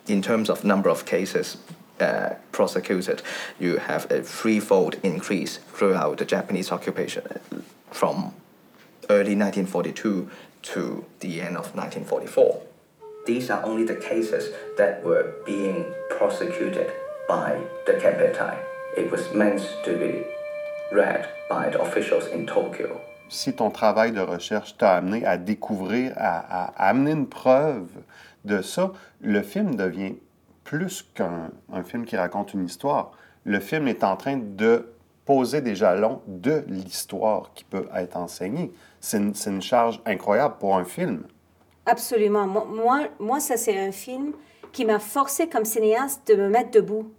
in 0.09 0.23
terms 0.23 0.49
of 0.49 0.65
number 0.65 0.88
of 0.88 1.05
cases 1.05 1.59
uh, 2.01 2.31
prosecuted, 2.51 3.23
you 3.61 3.77
have 3.77 4.11
a 4.11 4.23
threefold 4.23 4.97
increase 5.03 5.59
throughout 5.59 6.19
the 6.19 6.25
Japanese 6.25 6.73
occupation 6.73 7.25
uh, 7.27 7.59
from 7.91 8.35
early 9.11 9.37
1942 9.37 10.31
to 10.62 11.05
the 11.20 11.40
end 11.40 11.57
of 11.57 11.75
1944. 11.75 12.61
These 13.27 13.51
are 13.51 13.62
only 13.64 13.85
the 13.85 13.96
cases 13.96 14.51
that 14.77 15.03
were 15.05 15.35
being 15.46 15.85
prosecuted 16.11 16.90
by 17.29 17.57
the 17.87 17.92
Kempetai. 17.94 18.57
It 18.96 19.11
was 19.11 19.33
meant 19.33 19.61
to 19.85 19.96
be 19.96 20.25
read 20.92 21.29
by 21.48 21.68
the 21.70 21.81
officials 21.81 22.27
in 22.29 22.46
Tokyo. 22.46 23.01
Si 23.29 23.53
ton 23.55 23.70
travail 23.70 24.12
de 24.12 24.20
recherche 24.20 24.77
t'a 24.77 24.96
amené 24.96 25.25
à 25.25 25.38
découvrir, 25.38 26.12
à, 26.16 26.64
à- 26.64 26.88
amener 26.90 27.12
une 27.12 27.27
preuve 27.29 27.88
de 28.44 28.61
ça, 28.61 28.92
le 29.20 29.40
film 29.42 29.77
devient 29.77 30.16
plus 30.64 31.03
qu'un 31.14 31.51
un 31.72 31.83
film 31.83 32.05
qui 32.05 32.16
raconte 32.16 32.53
une 32.55 32.64
histoire. 32.66 33.12
Le 33.44 33.59
film 33.61 33.88
est 33.88 34.05
en 34.05 34.16
train 34.16 34.37
de 34.37 34.92
poser 35.25 35.61
des 35.61 35.75
jalons 35.77 36.20
de 36.27 36.62
l'histoire 36.68 37.51
qui 37.55 37.64
peut 37.64 37.87
être 37.94 38.16
enseignée. 38.16 38.72
C'est 39.05 39.19
une, 39.19 39.61
charge 39.61 40.01
incroyable 40.07 40.55
pour 40.61 40.77
un 40.77 40.85
film. 40.85 41.25
Absolument. 41.87 42.47
Moi, 42.47 43.09
moi, 43.19 43.41
ça, 43.41 43.57
c'est 43.57 43.77
un 43.77 43.91
film 43.91 44.33
qui 44.71 44.85
m'a 44.85 45.01
forcé 45.01 45.49
comme 45.49 45.65
cinéaste 45.65 46.23
de 46.29 46.37
me 46.37 46.49
mettre 46.49 46.71
debout 46.71 47.11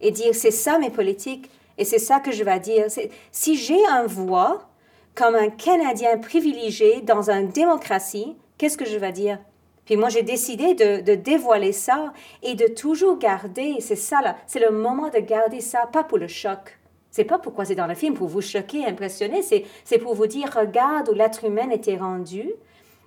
et 0.00 0.10
dire 0.10 0.34
c'est 0.34 0.50
ça 0.50 0.78
mes 0.78 0.90
politiques 0.90 1.48
et 1.78 1.84
c'est 1.84 2.00
ça 2.00 2.18
que 2.18 2.32
je 2.32 2.42
vais 2.42 2.58
dire. 2.58 2.86
Si 3.30 3.54
j'ai 3.56 3.86
un 3.86 4.06
voix 4.06 4.68
comme 5.14 5.36
un 5.36 5.50
Canadien 5.50 6.18
privilégié 6.18 7.00
dans 7.00 7.30
une 7.30 7.48
démocratie, 7.48 8.36
qu'est-ce 8.58 8.76
que 8.76 8.84
je 8.84 8.98
vais 8.98 9.12
dire? 9.12 9.38
Puis 9.84 9.96
moi, 9.96 10.08
j'ai 10.08 10.22
décidé 10.22 10.74
de, 10.74 11.00
de 11.00 11.14
dévoiler 11.14 11.72
ça 11.72 12.12
et 12.42 12.56
de 12.56 12.66
toujours 12.66 13.18
garder, 13.18 13.76
c'est 13.78 13.96
ça 13.96 14.20
là, 14.20 14.36
c'est 14.48 14.60
le 14.60 14.72
moment 14.72 15.10
de 15.10 15.20
garder 15.20 15.60
ça, 15.60 15.88
pas 15.92 16.02
pour 16.02 16.18
le 16.18 16.28
choc. 16.28 16.79
C'est 17.10 17.24
pas 17.24 17.38
pourquoi 17.38 17.64
c'est 17.64 17.74
dans 17.74 17.86
le 17.86 17.94
film, 17.94 18.14
pour 18.14 18.28
vous 18.28 18.40
choquer, 18.40 18.86
impressionner, 18.86 19.42
c'est 19.42 19.98
pour 19.98 20.14
vous 20.14 20.26
dire, 20.26 20.50
regarde 20.54 21.08
où 21.08 21.12
l'être 21.12 21.44
humain 21.44 21.70
était 21.70 21.96
rendu 21.96 22.50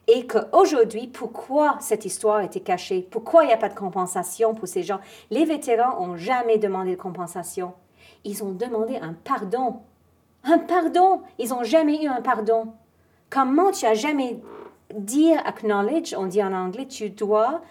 et 0.08 0.28
qu'aujourd'hui, 0.28 1.08
pourquoi 1.08 1.78
cette 1.80 2.04
histoire 2.04 2.42
été 2.42 2.60
cachée? 2.60 3.08
Pourquoi 3.10 3.44
il 3.44 3.48
n'y 3.48 3.54
a 3.54 3.58
pas 3.58 3.70
de 3.70 3.74
compensation 3.74 4.54
pour 4.54 4.68
ces 4.68 4.84
gens? 4.84 5.00
Les 5.32 5.46
vétérans 5.46 6.06
n'ont 6.06 6.18
jamais 6.18 6.58
demandé 6.58 6.92
de 6.92 7.02
compensation. 7.02 7.74
Ils 8.26 8.44
ont 8.44 8.52
demandé 8.52 8.98
un 8.98 9.14
pardon. 9.14 9.80
Un 10.44 10.58
pardon! 10.58 11.22
Ils 11.40 11.50
n'ont 11.50 11.64
jamais 11.64 12.04
eu 12.04 12.08
un 12.08 12.22
pardon. 12.22 12.74
Comment 13.30 13.72
tu 13.72 13.86
as 13.86 13.94
jamais 13.94 14.42
dire 14.94 15.42
acknowledge, 15.46 16.14
on 16.18 16.26
dit 16.26 16.44
en 16.44 16.54
anglais, 16.54 16.86
tu 16.86 17.10
dois 17.10 17.62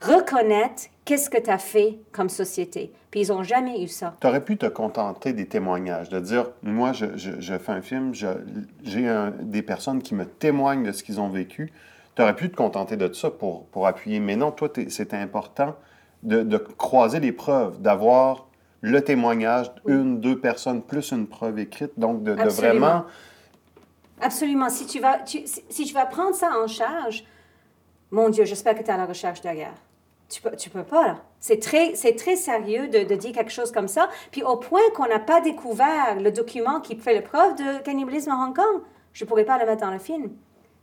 reconnaître 0.00 0.84
qu'est-ce 1.04 1.30
que 1.30 1.38
tu 1.38 1.50
as 1.50 1.58
fait 1.58 1.98
comme 2.12 2.28
société. 2.28 2.92
Puis 3.10 3.20
ils 3.22 3.28
n'ont 3.28 3.42
jamais 3.42 3.82
eu 3.82 3.88
ça. 3.88 4.14
Tu 4.20 4.26
aurais 4.26 4.44
pu 4.44 4.56
te 4.56 4.66
contenter 4.66 5.32
des 5.32 5.46
témoignages, 5.46 6.08
de 6.10 6.20
dire, 6.20 6.50
moi, 6.62 6.92
je, 6.92 7.06
je- 7.16 7.40
je 7.40 7.58
fais 7.58 7.72
un 7.72 7.82
film, 7.82 8.12
j'ai 8.14 9.10
des 9.40 9.62
personnes 9.62 10.02
qui 10.02 10.14
me 10.14 10.26
témoignent 10.26 10.84
de 10.84 10.92
ce 10.92 11.02
qu'ils 11.02 11.20
ont 11.20 11.30
vécu. 11.30 11.72
Tu 12.14 12.22
aurais 12.22 12.36
pu 12.36 12.50
te 12.50 12.56
contenter 12.56 12.96
de 12.96 13.12
ça 13.12 13.30
pour, 13.30 13.66
pour 13.66 13.86
appuyer. 13.86 14.20
Mais 14.20 14.36
non, 14.36 14.50
toi, 14.50 14.68
c'était 14.88 15.16
important 15.16 15.74
de, 16.22 16.42
de 16.42 16.58
croiser 16.58 17.20
les 17.20 17.32
preuves, 17.32 17.80
d'avoir 17.80 18.46
le 18.80 19.00
témoignage, 19.02 19.70
une, 19.86 20.20
deux 20.20 20.38
personnes, 20.38 20.82
plus 20.82 21.10
une 21.12 21.26
preuve 21.26 21.58
écrite. 21.58 21.92
Donc, 21.96 22.22
de, 22.22 22.32
vraiment... 22.60 23.04
Absolument. 24.20 24.68
Si 24.68 24.86
tu 24.86 25.00
vas, 25.00 25.18
tu- 25.20 25.46
si, 25.46 25.62
si 25.68 25.84
tu 25.84 25.94
vas 25.94 26.06
prendre 26.06 26.34
ça 26.34 26.50
en 26.62 26.66
charge, 26.66 27.24
mon 28.10 28.28
Dieu, 28.28 28.44
j'espère 28.44 28.74
que 28.74 28.82
tu 28.82 28.86
es 28.86 28.90
à 28.90 28.96
la 28.96 29.06
recherche 29.06 29.40
derrière. 29.40 29.74
Tu 30.28 30.42
peux, 30.42 30.54
tu 30.56 30.68
peux 30.68 30.84
pas, 30.84 31.06
là. 31.06 31.16
C'est 31.40 31.58
très, 31.58 31.92
très 31.92 32.36
sérieux 32.36 32.88
de, 32.88 33.04
de 33.04 33.14
dire 33.14 33.32
quelque 33.32 33.50
chose 33.50 33.72
comme 33.72 33.88
ça. 33.88 34.08
Puis 34.30 34.42
au 34.42 34.56
point 34.56 34.82
qu'on 34.94 35.06
n'a 35.06 35.18
pas 35.18 35.40
découvert 35.40 36.20
le 36.20 36.30
document 36.30 36.80
qui 36.80 36.96
fait 36.96 37.14
le 37.14 37.22
preuve 37.22 37.54
de 37.54 37.82
cannibalisme 37.82 38.30
à 38.30 38.36
Hong 38.36 38.54
Kong, 38.54 38.82
je 39.12 39.24
ne 39.24 39.28
pourrais 39.28 39.44
pas 39.44 39.58
le 39.58 39.64
mettre 39.64 39.80
dans 39.86 39.90
le 39.90 39.98
film. 39.98 40.30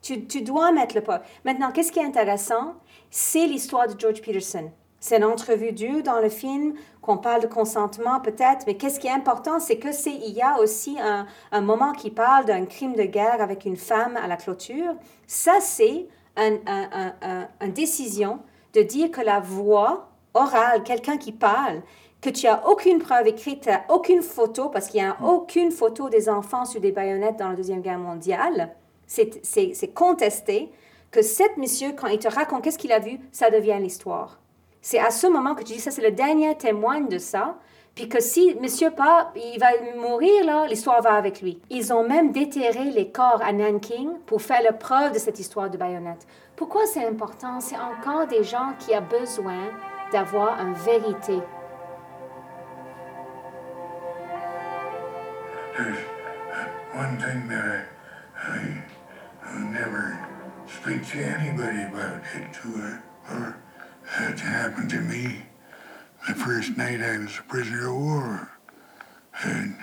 Tu, 0.02 0.26
tu 0.26 0.42
dois 0.42 0.72
mettre 0.72 0.96
le 0.96 1.02
preuve. 1.02 1.22
Maintenant, 1.46 1.72
qu'est-ce 1.72 1.92
qui 1.92 2.00
est 2.00 2.06
intéressant? 2.06 2.76
C'est 3.10 3.46
l'histoire 3.46 3.88
de 3.88 4.00
George 4.00 4.22
Peterson. 4.22 4.72
C'est 5.00 5.18
une 5.18 5.24
entrevue 5.24 5.72
dure 5.72 6.02
dans 6.02 6.20
le 6.20 6.30
film, 6.30 6.74
qu'on 7.02 7.18
parle 7.18 7.42
de 7.42 7.48
consentement 7.48 8.20
peut-être, 8.22 8.66
mais 8.66 8.76
qu'est-ce 8.76 9.00
qui 9.00 9.06
est 9.06 9.12
important, 9.12 9.60
c'est 9.60 9.78
que 9.78 9.92
c'est, 9.92 10.14
il 10.14 10.34
y 10.34 10.42
a 10.42 10.60
aussi 10.60 10.98
un 11.00 11.62
moment 11.62 11.92
qui 11.92 12.10
parle 12.10 12.46
d'un 12.46 12.66
crime 12.66 12.96
de 12.96 13.04
guerre 13.04 13.40
avec 13.40 13.66
une 13.66 13.76
femme 13.76 14.18
à 14.18 14.26
la 14.28 14.38
clôture. 14.38 14.96
Ça, 15.28 15.60
c'est 15.60 16.08
une 16.38 16.60
un, 16.68 16.90
un, 16.92 17.14
un- 17.22 17.48
une 17.62 17.74
décision 17.74 18.40
de 18.74 18.82
dire 18.82 19.12
que 19.12 19.22
la 19.22 19.40
voix 19.40 20.10
orale, 20.34 20.84
quelqu'un 20.84 21.18
qui 21.18 21.32
parle, 21.32 21.82
que 22.22 22.30
tu 22.30 22.48
as 22.48 22.68
aucune 22.68 23.00
preuve 23.00 23.28
écrite, 23.28 23.62
tu 23.62 23.70
n'as 23.70 23.84
aucune 23.90 24.22
photo, 24.22 24.70
parce 24.70 24.88
qu'il 24.88 25.02
n'y 25.02 25.08
a 25.08 25.16
aucune 25.24 25.72
photo 25.72 26.10
des 26.10 26.28
enfants 26.28 26.66
sur 26.66 26.82
des 26.82 26.92
baïonnettes 26.92 27.38
dans 27.38 27.50
la 27.50 27.56
Deuxième 27.56 27.82
Guerre 27.82 28.00
mondiale, 28.00 28.76
c'est 29.08 29.94
contesté, 29.94 30.72
que 31.12 31.22
cet 31.22 31.56
monsieur, 31.58 31.94
quand 31.94 32.08
il 32.08 32.20
te 32.20 32.28
raconte 32.28 32.64
qu'est-ce 32.64 32.78
qu'il 32.80 32.92
a 32.92 33.00
vu, 33.00 33.20
ça 33.32 33.50
devient 33.50 33.78
l'histoire. 33.80 34.40
C'est 34.82 35.00
à 35.00 35.12
ce 35.12 35.28
moment 35.28 35.56
que 35.56 35.64
tu 35.64 35.74
dis, 35.74 35.80
ça 35.80 35.92
c'est 35.92 36.02
le 36.02 36.12
dernier 36.12 36.56
témoin 36.58 37.00
de 37.02 37.18
ça, 37.18 37.58
puis 37.96 38.10
que 38.10 38.20
si 38.20 38.54
monsieur 38.62 38.92
pas, 38.92 39.32
il 39.38 39.58
va 39.58 39.68
mourir 39.98 40.46
là, 40.46 40.68
l'histoire 40.68 41.02
va 41.02 41.14
avec 41.14 41.42
lui. 41.42 41.62
Ils 41.70 41.94
ont 41.94 42.06
même 42.06 42.34
déterré 42.34 42.84
les 42.84 43.10
corps 43.10 43.42
à 43.42 43.54
Nanking 43.54 44.20
pour 44.26 44.42
faire 44.42 44.62
la 44.62 44.74
preuve 44.74 45.14
de 45.14 45.20
cette 45.20 45.40
histoire 45.40 45.70
de 45.70 45.78
baïonnette. 45.78 46.28
Pourquoi 46.58 46.86
c'est 46.86 47.06
important? 47.06 47.62
C'est 47.62 47.78
encore 47.78 48.28
des 48.28 48.44
gens 48.44 48.74
qui 48.80 48.92
ont 48.92 49.02
besoin 49.10 49.72
d'avoir 50.12 50.60
une 50.60 50.74
vérité. 50.74 51.40
There's 55.78 55.98
one 56.94 57.18
thing 57.18 57.48
that 57.50 57.86
I, 58.38 58.84
I 59.44 59.60
never 59.72 60.18
speak 60.68 61.06
to 61.12 61.20
anybody 61.20 61.84
about 61.84 62.24
it 62.34 62.54
to 62.62 62.70
or 63.30 63.56
happened 64.06 64.90
to 64.90 65.00
the 66.28 66.34
first 66.34 66.76
night 66.78 67.02
I 67.02 67.18
was 67.18 67.38
a 67.38 67.44
prisoner 67.44 67.90
of 67.90 67.96
war. 67.96 68.52
And 69.44 69.76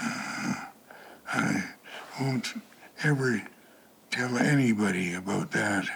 uh, 0.00 0.54
I 1.32 1.64
won't 2.20 2.54
ever 3.02 3.42
tell 4.10 4.38
anybody 4.38 5.14
about 5.14 5.50
that. 5.52 5.88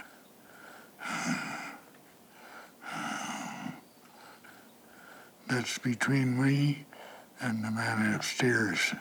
That's 5.48 5.78
between 5.78 6.42
me 6.42 6.84
and 7.40 7.64
the 7.64 7.70
man 7.70 8.14
upstairs. 8.14 8.94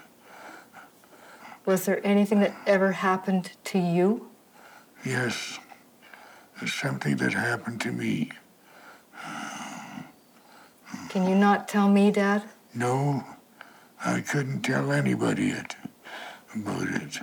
Was 1.65 1.85
there 1.85 1.99
anything 2.05 2.39
that 2.39 2.55
ever 2.65 2.93
happened 2.93 3.51
to 3.65 3.79
you? 3.79 4.29
Yes, 5.03 5.59
it's 6.61 6.73
something 6.73 7.17
that 7.17 7.33
happened 7.33 7.81
to 7.81 7.91
me. 7.91 8.31
Can 11.09 11.27
you 11.27 11.35
not 11.35 11.69
tell 11.69 11.87
me, 11.87 12.11
Dad? 12.11 12.43
No, 12.73 13.23
I 14.03 14.19
couldn't 14.19 14.61
tell 14.61 14.91
anybody 14.91 15.49
it, 15.51 15.75
about 16.53 16.87
it. 16.87 17.19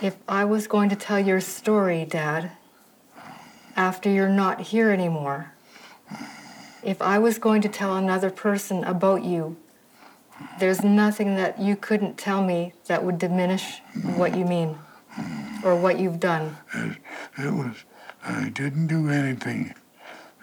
If 0.00 0.16
I 0.26 0.44
was 0.44 0.66
going 0.66 0.88
to 0.88 0.96
tell 0.96 1.18
your 1.18 1.40
story, 1.40 2.06
Dad, 2.06 2.52
after 3.76 4.08
you're 4.08 4.28
not 4.28 4.60
here 4.60 4.90
anymore, 4.90 5.52
if 6.82 7.02
I 7.02 7.18
was 7.18 7.38
going 7.38 7.60
to 7.62 7.68
tell 7.68 7.96
another 7.96 8.30
person 8.30 8.82
about 8.84 9.24
you, 9.24 9.56
there's 10.58 10.82
nothing 10.82 11.36
that 11.36 11.60
you 11.60 11.76
couldn't 11.76 12.16
tell 12.16 12.42
me 12.42 12.72
that 12.86 13.04
would 13.04 13.18
diminish 13.18 13.82
what 14.16 14.36
you 14.36 14.44
mean 14.44 14.78
or 15.64 15.76
what 15.76 15.98
you've 15.98 16.20
done. 16.20 16.56
It, 16.74 16.98
it 17.38 17.52
was, 17.52 17.84
I 18.24 18.48
didn't 18.48 18.86
do 18.86 19.08
anything. 19.08 19.74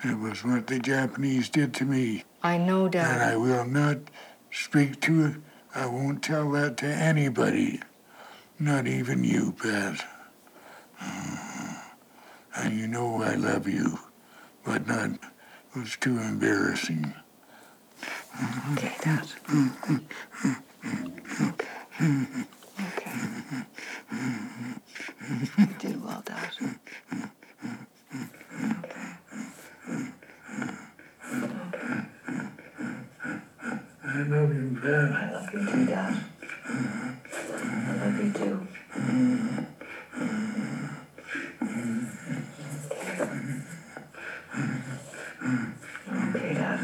It 0.03 0.19
was 0.19 0.43
what 0.43 0.67
the 0.67 0.79
Japanese 0.79 1.49
did 1.49 1.73
to 1.75 1.85
me. 1.85 2.23
I 2.43 2.57
know, 2.57 2.87
Dad. 2.87 3.13
And 3.13 3.23
I 3.23 3.35
will 3.37 3.65
not 3.65 3.97
speak 4.51 5.01
to 5.01 5.25
it. 5.25 5.35
I 5.73 5.85
won't 5.87 6.23
tell 6.23 6.51
that 6.51 6.77
to 6.77 6.85
anybody. 6.87 7.81
Not 8.59 8.87
even 8.87 9.23
you, 9.23 9.53
Pat. 9.53 10.05
Uh, 11.01 11.75
and 12.55 12.79
you 12.79 12.87
know 12.87 13.21
I 13.21 13.35
love 13.35 13.67
you, 13.67 13.99
but 14.63 14.87
not, 14.87 15.11
it 15.11 15.19
was 15.79 15.97
too 15.97 16.17
embarrassing. 16.19 17.13
Okay, 18.73 18.93
Dad. 19.01 19.27
You 25.57 25.65
did 25.79 26.03
well, 26.03 26.21
Dad. 26.25 26.51
I 34.03 34.23
love 34.23 34.53
you, 34.53 34.77
Pat. 34.81 35.11
love 35.33 35.53
you 35.53 35.59
too, 35.65 35.85
Dad. 35.85 36.23
I 36.67 37.95
love 37.95 38.17
you 38.23 38.31
too. 38.33 38.67
Okay, 46.35 46.53
Dad. 46.53 46.79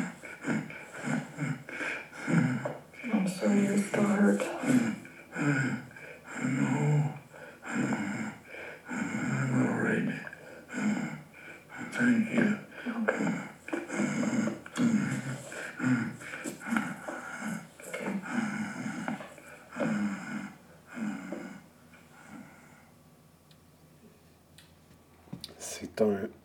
I'm 3.13 3.27
sorry 3.27 3.63
you're 3.63 3.77
still 3.77 4.03
hurt. 4.03 4.41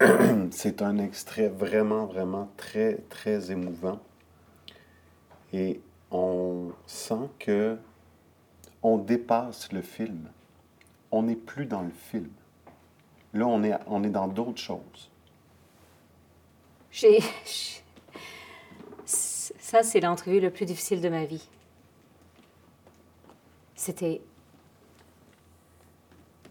C'est 0.50 0.82
un, 0.82 0.98
extrait 0.98 1.48
vraiment, 1.48 2.06
vraiment 2.06 2.48
très, 2.56 2.96
très 3.08 3.50
émouvant. 3.50 4.00
Et 5.52 5.80
on 6.10 6.72
sent 6.86 7.28
que 7.38 7.78
on 8.82 8.98
dépasse 8.98 9.72
le 9.72 9.82
film. 9.82 10.28
On 11.10 11.22
n'est 11.22 11.36
plus 11.36 11.66
dans 11.66 11.82
le 11.82 11.90
film. 11.90 12.30
Là, 13.34 13.46
on 13.46 13.62
est, 13.62 13.74
on 13.86 14.04
est 14.04 14.10
dans 14.10 14.28
d'autres 14.28 14.60
choses. 14.60 15.10
J'ai. 16.90 17.20
Ça, 19.04 19.82
c'est 19.82 20.00
l'entrevue 20.00 20.40
la 20.40 20.50
plus 20.50 20.64
difficile 20.64 21.00
de 21.00 21.08
ma 21.08 21.24
vie. 21.24 21.48
C'était. 23.74 24.20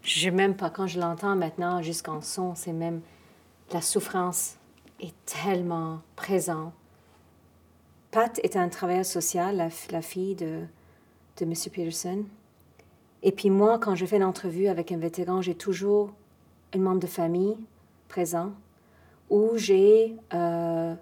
Je 0.06 0.30
même 0.30 0.54
pas, 0.54 0.70
quand 0.70 0.86
je 0.86 1.00
l'entends 1.00 1.34
maintenant 1.34 1.82
jusqu'en 1.82 2.20
son, 2.22 2.54
c'est 2.54 2.72
même. 2.72 3.00
La 3.72 3.80
souffrance 3.80 4.56
est 5.00 5.14
tellement 5.24 5.98
présente. 6.14 6.72
Pat 8.12 8.38
est 8.44 8.54
un 8.54 8.68
travailleur 8.68 9.04
social, 9.04 9.56
la, 9.90 10.02
fille 10.02 10.36
de, 10.36 10.60
de 11.38 11.44
M. 11.44 11.52
Peterson. 11.72 12.24
Et 13.24 13.32
puis 13.32 13.50
moi, 13.50 13.80
quand 13.80 13.96
je 13.96 14.06
fais 14.06 14.16
une 14.16 14.24
entrevue 14.24 14.68
avec 14.68 14.92
un 14.92 14.96
vétéran, 14.96 15.42
j'ai 15.42 15.56
toujours 15.56 16.12
un 16.72 16.78
membre 16.78 17.00
de 17.00 17.08
famille 17.08 17.56
présent 18.08 18.52
où 19.28 19.56
j'ai 19.56 20.14
euh, 20.32 20.94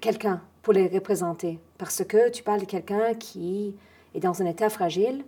quelqu'un 0.00 0.40
pour 0.62 0.72
les 0.72 0.86
représenter. 0.86 1.58
Parce 1.78 2.04
que 2.04 2.30
tu 2.30 2.44
parles 2.44 2.60
de 2.60 2.66
quelqu'un 2.66 3.14
qui 3.14 3.74
est 4.14 4.20
dans 4.20 4.40
un 4.40 4.46
état 4.46 4.70
fragile. 4.70 5.24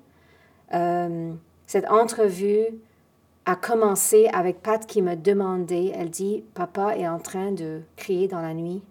Euh, 0.72 1.32
cette 1.66 1.90
entrevue 1.90 2.78
a 3.48 3.56
commencé 3.56 4.28
avec 4.34 4.60
Pat 4.60 4.84
qui 4.86 5.00
me 5.00 5.16
demandait, 5.16 5.90
elle 5.94 6.10
dit, 6.10 6.44
papa 6.52 6.98
est 6.98 7.08
en 7.08 7.18
train 7.18 7.50
de 7.50 7.80
crier 7.96 8.28
dans 8.28 8.42
la 8.42 8.52
nuit. 8.52 8.82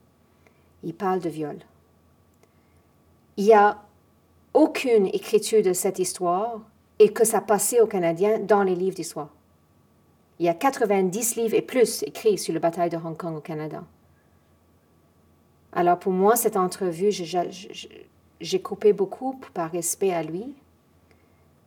Il 0.83 0.95
parle 0.95 1.19
de 1.19 1.29
viol. 1.29 1.57
Il 3.37 3.45
n'y 3.45 3.53
a 3.53 3.83
aucune 4.55 5.05
écriture 5.13 5.61
de 5.61 5.73
cette 5.73 5.99
histoire 5.99 6.59
et 6.97 7.13
que 7.13 7.23
ça 7.23 7.39
passait 7.39 7.81
aux 7.81 7.85
Canadiens 7.85 8.39
dans 8.39 8.63
les 8.63 8.73
livres 8.73 8.95
d'histoire. 8.95 9.29
Il 10.39 10.47
y 10.47 10.49
a 10.49 10.55
90 10.55 11.35
livres 11.35 11.53
et 11.53 11.61
plus 11.61 12.01
écrits 12.01 12.39
sur 12.39 12.55
la 12.55 12.59
bataille 12.59 12.89
de 12.89 12.97
Hong 12.97 13.15
Kong 13.15 13.35
au 13.37 13.41
Canada. 13.41 13.83
Alors 15.71 15.99
pour 15.99 16.13
moi, 16.13 16.35
cette 16.35 16.57
entrevue, 16.57 17.11
j'ai- 17.11 18.61
coupé 18.63 18.91
beaucoup 18.91 19.39
par 19.53 19.69
respect 19.69 20.13
à 20.13 20.23
lui. 20.23 20.55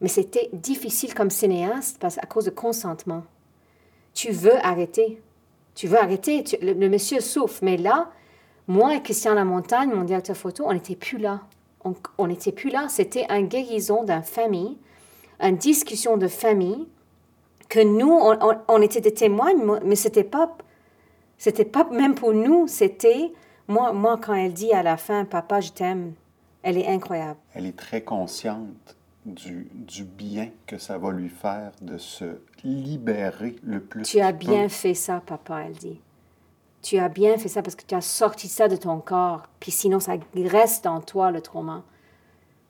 Mais 0.01 0.09
c'était 0.09 0.49
difficile 0.53 1.15
comme 1.15 1.31
cinéaste 1.31 1.99
parce, 2.01 2.19
à 2.19 2.27
cause 2.27 2.47
de 2.47 2.51
consentement. 2.51 3.25
Tu 4.15 4.33
veux 4.33 4.57
arrêter. 4.65 5.21
Tu 5.75 5.87
veux 5.87 5.99
arrêter. 5.99 6.45
Le, 6.63 6.89
monsieur 6.89 7.21
souffre. 7.21 7.61
Mais 7.63 7.77
là, 7.77 8.11
moi 8.67 8.95
et 8.95 9.03
Christian 9.03 9.35
Lamontagne, 9.35 9.91
mon 9.91 10.05
directeur 10.05 10.37
photo, 10.37 10.65
on 10.67 10.73
n'était 10.73 10.97
plus 10.97 11.19
là. 11.19 11.41
On 12.19 12.27
n'était 12.27 12.53
plus 12.53 12.71
là. 12.71 12.87
C'était 12.89 13.27
une 13.31 13.47
guérison 13.47 14.05
d'une 14.05 14.23
famille, 14.23 14.77
une 15.41 15.57
discussion 15.57 16.17
de 16.17 16.29
famille, 16.29 16.87
que 17.69 17.81
nous, 17.81 18.19
on 18.69 18.83
était 18.83 19.01
des 19.01 19.15
témoins, 19.15 19.53
mais 19.85 19.95
c'était 19.95 20.25
pas, 20.25 20.57
c'était 21.39 21.65
pas 21.65 21.89
même 21.91 22.15
pour 22.15 22.35
nous. 22.35 22.67
C'était 22.67 23.33
moi, 23.69 23.93
moi 23.93 24.19
quand 24.21 24.35
elle 24.35 24.53
dit 24.53 24.73
à 24.73 24.83
la 24.83 24.97
fin, 24.97 25.25
papa, 25.25 25.61
je 25.61 25.71
t'aime. 25.71 26.15
Elle 26.63 26.77
est 26.77 26.89
incroyable. 26.89 27.39
Elle 27.55 27.67
est 27.67 27.79
très 27.79 28.03
consciente 28.03 28.97
du, 29.27 29.69
du 29.75 30.05
bien 30.05 30.51
que 30.67 30.79
ça 30.79 30.99
va 30.99 31.13
lui 31.13 31.29
faire 31.29 31.73
de 31.81 31.99
se 31.99 32.41
libérer 32.65 33.57
le 33.63 33.81
plus. 33.81 34.03
Tu 34.03 34.21
as 34.21 34.33
bien 34.33 34.69
fait 34.69 34.95
ça, 34.95 35.23
papa, 35.25 35.63
elle 35.67 35.75
dit. 35.75 36.01
Tu 36.83 36.99
as 36.99 37.09
bien 37.09 37.37
fait 37.37 37.49
ça 37.49 37.63
parce 37.63 37.75
que 37.75 37.85
tu 37.85 37.95
as 37.95 38.01
sorti 38.01 38.49
ça 38.49 38.69
de 38.69 38.77
ton 38.77 39.01
corps. 39.01 39.43
Puis 39.61 39.71
sinon, 39.71 40.01
ça 40.01 40.15
reste 40.35 40.87
en 40.87 41.01
toi, 41.01 41.31
le 41.31 41.43
trauma. 41.43 41.83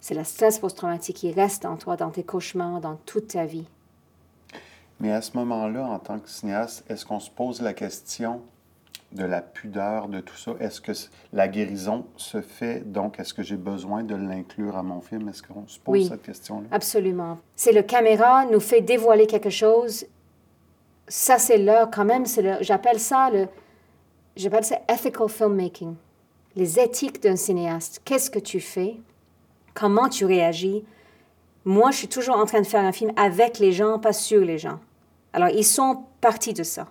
C'est 0.00 0.14
le 0.14 0.24
stress 0.24 0.58
post-traumatique 0.58 1.16
qui 1.16 1.32
reste 1.32 1.64
en 1.64 1.76
toi, 1.76 1.96
dans 1.96 2.10
tes 2.10 2.24
cauchemars, 2.24 2.80
dans 2.80 2.96
toute 3.06 3.28
ta 3.28 3.44
vie. 3.44 3.66
Mais 4.98 5.12
à 5.12 5.22
ce 5.22 5.36
moment-là, 5.36 5.86
en 5.86 5.98
tant 5.98 6.18
que 6.18 6.28
cinéaste, 6.28 6.84
est-ce 6.88 7.06
qu'on 7.06 7.20
se 7.20 7.30
pose 7.30 7.62
la 7.62 7.72
question 7.72 8.42
de 9.12 9.24
la 9.24 9.40
pudeur, 9.40 10.08
de 10.08 10.20
tout 10.20 10.36
ça? 10.36 10.52
Est-ce 10.60 10.80
que 10.80 10.92
la 11.32 11.48
guérison 11.48 12.06
se 12.16 12.40
fait, 12.40 12.80
donc 12.90 13.18
est-ce 13.18 13.34
que 13.34 13.42
j'ai 13.42 13.56
besoin 13.56 14.04
de 14.04 14.14
l'inclure 14.14 14.76
à 14.76 14.82
mon 14.82 15.00
film? 15.00 15.28
Est-ce 15.28 15.42
qu'on 15.42 15.66
se 15.66 15.78
pose 15.80 15.92
Oui. 15.92 16.06
cette 16.06 16.22
question-là? 16.22 16.68
Absolument. 16.70 17.38
C'est 17.56 17.72
le 17.72 17.82
caméra 17.82 18.44
nous 18.46 18.60
fait 18.60 18.80
dévoiler 18.80 19.26
quelque 19.26 19.50
chose. 19.50 20.06
Ça, 21.08 21.38
c'est 21.38 21.58
là, 21.58 21.88
quand 21.92 22.04
même, 22.04 22.24
c'est 22.26 22.42
le, 22.42 22.54
j'appelle 22.60 23.00
ça 23.00 23.30
le, 23.30 23.48
j'appelle 24.36 24.64
ça 24.64 24.78
ethical 24.88 25.28
filmmaking. 25.28 25.94
Les 26.56 26.78
éthiques 26.78 27.22
d'un 27.22 27.36
cinéaste. 27.36 28.00
Qu'est-ce 28.04 28.30
que 28.30 28.38
tu 28.38 28.60
fais? 28.60 28.96
Comment 29.74 30.08
tu 30.08 30.24
réagis? 30.24 30.84
Moi, 31.64 31.90
je 31.90 31.98
suis 31.98 32.08
toujours 32.08 32.36
en 32.36 32.46
train 32.46 32.60
de 32.60 32.66
faire 32.66 32.84
un 32.84 32.92
film 32.92 33.12
avec 33.16 33.58
les 33.58 33.72
gens, 33.72 33.98
pas 33.98 34.12
sur 34.12 34.40
les 34.40 34.58
gens. 34.58 34.78
Alors, 35.32 35.48
ils 35.48 35.64
sont 35.64 36.04
partis 36.20 36.54
de 36.54 36.62
ça. 36.62 36.86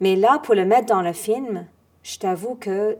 Mais 0.00 0.16
là, 0.16 0.38
pour 0.42 0.54
le 0.54 0.64
mettre 0.64 0.86
dans 0.86 1.02
le 1.02 1.12
film, 1.12 1.66
je 2.02 2.18
t'avoue 2.18 2.54
que 2.54 2.96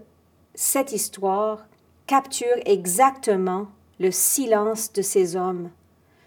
cette 0.55 0.93
histoire 0.93 1.67
capture 2.07 2.57
exactement 2.65 3.69
le 4.01 4.11
silence 4.11 4.93
de 4.93 5.03
ces 5.03 5.37
hommes 5.37 5.71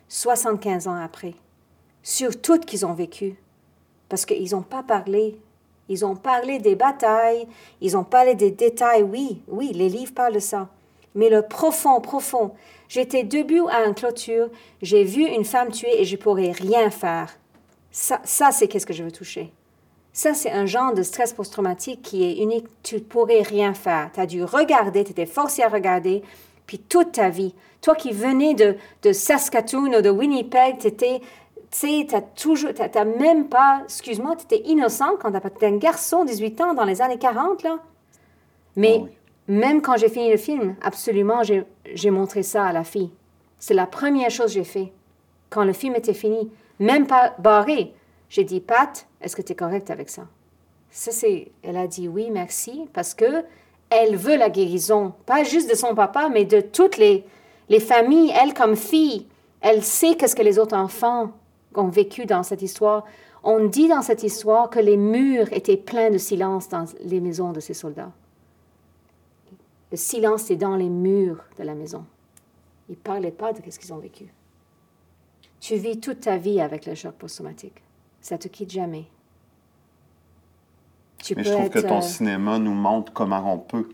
75 0.08 0.88
ans 0.88 0.96
après, 0.96 1.34
sur 2.04 2.42
tout 2.42 2.60
qu'ils 2.60 2.86
ont 2.86 2.94
vécu. 2.94 3.36
Parce 4.10 4.26
qu'ils 4.26 4.52
n'ont 4.52 4.62
pas 4.62 4.84
parlé. 4.84 5.40
Ils 5.88 6.06
ont 6.06 6.16
parlé 6.16 6.60
des 6.60 6.76
batailles, 6.76 7.48
ils 7.82 7.98
ont 7.98 8.04
parlé 8.04 8.36
des 8.36 8.52
détails, 8.52 9.04
oui, 9.04 9.42
oui, 9.48 9.72
les 9.74 9.90
livres 9.90 10.14
parlent 10.14 10.34
de 10.34 10.40
ça. 10.40 10.70
Mais 11.16 11.30
le 11.30 11.42
profond, 11.42 12.00
profond. 12.00 12.52
J'étais 12.88 13.24
debout 13.24 13.68
à 13.70 13.86
une 13.86 13.94
clôture, 13.94 14.50
j'ai 14.82 15.04
vu 15.04 15.24
une 15.24 15.46
femme 15.46 15.72
tuée 15.72 16.02
et 16.02 16.06
je 16.06 16.16
pourrais 16.16 16.52
rien 16.52 16.90
faire. 16.90 17.38
Ça, 17.90 18.22
ça 18.24 18.52
c'est 18.52 18.68
qu'est-ce 18.68 18.86
que 18.86 18.94
je 18.94 19.04
veux 19.04 19.12
toucher. 19.12 19.52
Ça, 20.14 20.34
c'est 20.34 20.52
un 20.52 20.66
genre 20.66 20.94
de 20.94 21.04
stress 21.04 21.34
post-traumatique 21.34 22.02
qui 22.02 22.24
est 22.24 22.44
unique. 22.44 22.68
Tu 22.84 22.96
ne 22.96 23.00
pourrais 23.00 23.42
rien 23.42 23.74
faire. 23.74 24.10
Tu 24.14 24.20
as 24.20 24.26
dû 24.26 24.44
regarder, 24.44 25.04
tu 25.04 25.12
étais 25.12 25.26
forcé 25.26 25.64
à 25.64 25.70
regarder, 25.70 26.22
puis 26.68 26.80
toute 26.80 27.14
ta 27.14 27.30
vie. 27.30 27.56
Toi 27.82 27.96
qui 27.96 28.12
venais 28.12 28.54
de, 28.54 28.76
de 29.04 29.14
Saskatoon 29.14 29.94
ou 29.98 30.02
de 30.02 30.10
Winnipeg, 30.10 30.80
tu 30.80 30.88
étais, 30.88 31.20
tu 31.72 31.78
sais, 31.78 32.08
tu 32.10 32.16
toujours, 32.36 32.72
même 33.18 33.48
pas, 33.48 33.82
excuse-moi, 33.86 34.36
tu 34.36 34.44
étais 34.44 34.70
innocent 34.70 35.16
quand 35.20 35.32
tu 35.32 35.48
étais 35.48 35.68
un 35.68 35.78
garçon, 35.78 36.26
18 36.26 36.62
ans, 36.62 36.74
dans 36.74 36.84
les 36.86 37.02
années 37.02 37.18
40, 37.18 37.64
là. 37.64 37.80
Mais 38.76 38.98
Ah 39.00 39.04
oui. 39.04 39.10
même 39.48 39.82
quand 39.82 39.98
j'ai 39.98 40.10
fini 40.10 40.30
le 40.32 40.38
film, 40.38 40.76
absolument, 40.82 41.44
j'ai 41.44 41.64
j'ai 41.94 42.12
montré 42.12 42.44
ça 42.44 42.66
à 42.66 42.74
la 42.74 42.84
fille. 42.84 43.12
C'est 43.60 43.74
la 43.74 43.86
première 43.86 44.30
chose 44.30 44.48
que 44.48 44.54
j'ai 44.54 44.64
fait. 44.64 44.92
Quand 45.50 45.64
le 45.64 45.74
film 45.74 45.96
était 45.96 46.14
fini, 46.14 46.50
même 46.80 47.08
pas 47.08 47.34
barré, 47.40 47.94
j'ai 48.32 48.46
dit, 48.46 48.62
Pat, 48.62 49.06
est-ce 49.20 49.36
que 49.36 49.42
tu 49.42 49.52
es 49.52 49.56
correcte 49.56 49.92
avec 49.92 50.10
ça? 50.10 50.26
Ça, 50.90 51.12
c'est... 51.12 51.52
Elle 51.64 51.76
a 51.76 51.86
dit 51.86 52.08
oui, 52.08 52.30
merci, 52.32 52.88
parce 52.94 53.14
que 53.14 53.44
elle 53.90 54.16
veut 54.16 54.38
la 54.38 54.50
guérison, 54.50 55.14
pas 55.26 55.44
juste 55.44 55.70
de 55.70 55.76
son 55.76 55.94
papa, 55.94 56.30
mais 56.30 56.46
de 56.46 56.62
toutes 56.62 56.96
les, 56.96 57.26
les 57.68 57.82
familles. 57.82 58.32
Elle, 58.42 58.54
comme 58.54 58.78
fille, 58.78 59.28
elle 59.60 59.84
sait 59.84 60.16
qu'est-ce 60.16 60.38
que 60.38 60.42
les 60.42 60.60
autres 60.60 60.78
enfants 60.78 61.34
ont 61.76 61.90
vécu 61.90 62.26
dans 62.26 62.42
cette 62.42 62.62
histoire. 62.62 63.04
On 63.44 63.66
dit 63.66 63.90
dans 63.90 64.02
cette 64.02 64.24
histoire 64.24 64.70
que 64.70 64.80
les 64.80 64.96
murs 64.96 65.52
étaient 65.52 65.76
pleins 65.76 66.10
de 66.10 66.18
silence 66.18 66.70
dans 66.70 66.86
les 67.04 67.20
maisons 67.20 67.52
de 67.52 67.60
ces 67.60 67.74
soldats. 67.74 68.14
Le 69.92 69.98
silence 69.98 70.50
est 70.50 70.56
dans 70.56 70.78
les 70.78 70.88
murs 70.88 71.44
de 71.60 71.64
la 71.64 71.76
maison. 71.76 72.06
Ils 72.88 72.94
ne 72.94 72.96
parlaient 72.96 73.32
pas 73.32 73.52
de 73.52 73.60
ce 73.70 73.78
qu'ils 73.78 73.92
ont 73.92 73.98
vécu. 73.98 74.34
Tu 75.60 75.76
vis 75.76 76.00
toute 76.00 76.22
ta 76.22 76.38
vie 76.38 76.62
avec 76.62 76.86
le 76.86 76.96
choc 76.96 77.16
post-traumatique. 77.16 77.84
Ça 78.22 78.38
te 78.38 78.48
quitte 78.48 78.70
jamais. 78.72 79.06
Tu 81.24 81.36
Mais 81.36 81.44
peux 81.44 81.50
je 81.50 81.54
trouve 81.54 81.70
que 81.70 81.80
ton 81.80 81.98
euh, 81.98 82.02
cinéma 82.02 82.58
nous 82.60 82.74
montre 82.74 83.14
comment 83.14 83.54
on 83.54 83.58
peut 83.60 83.90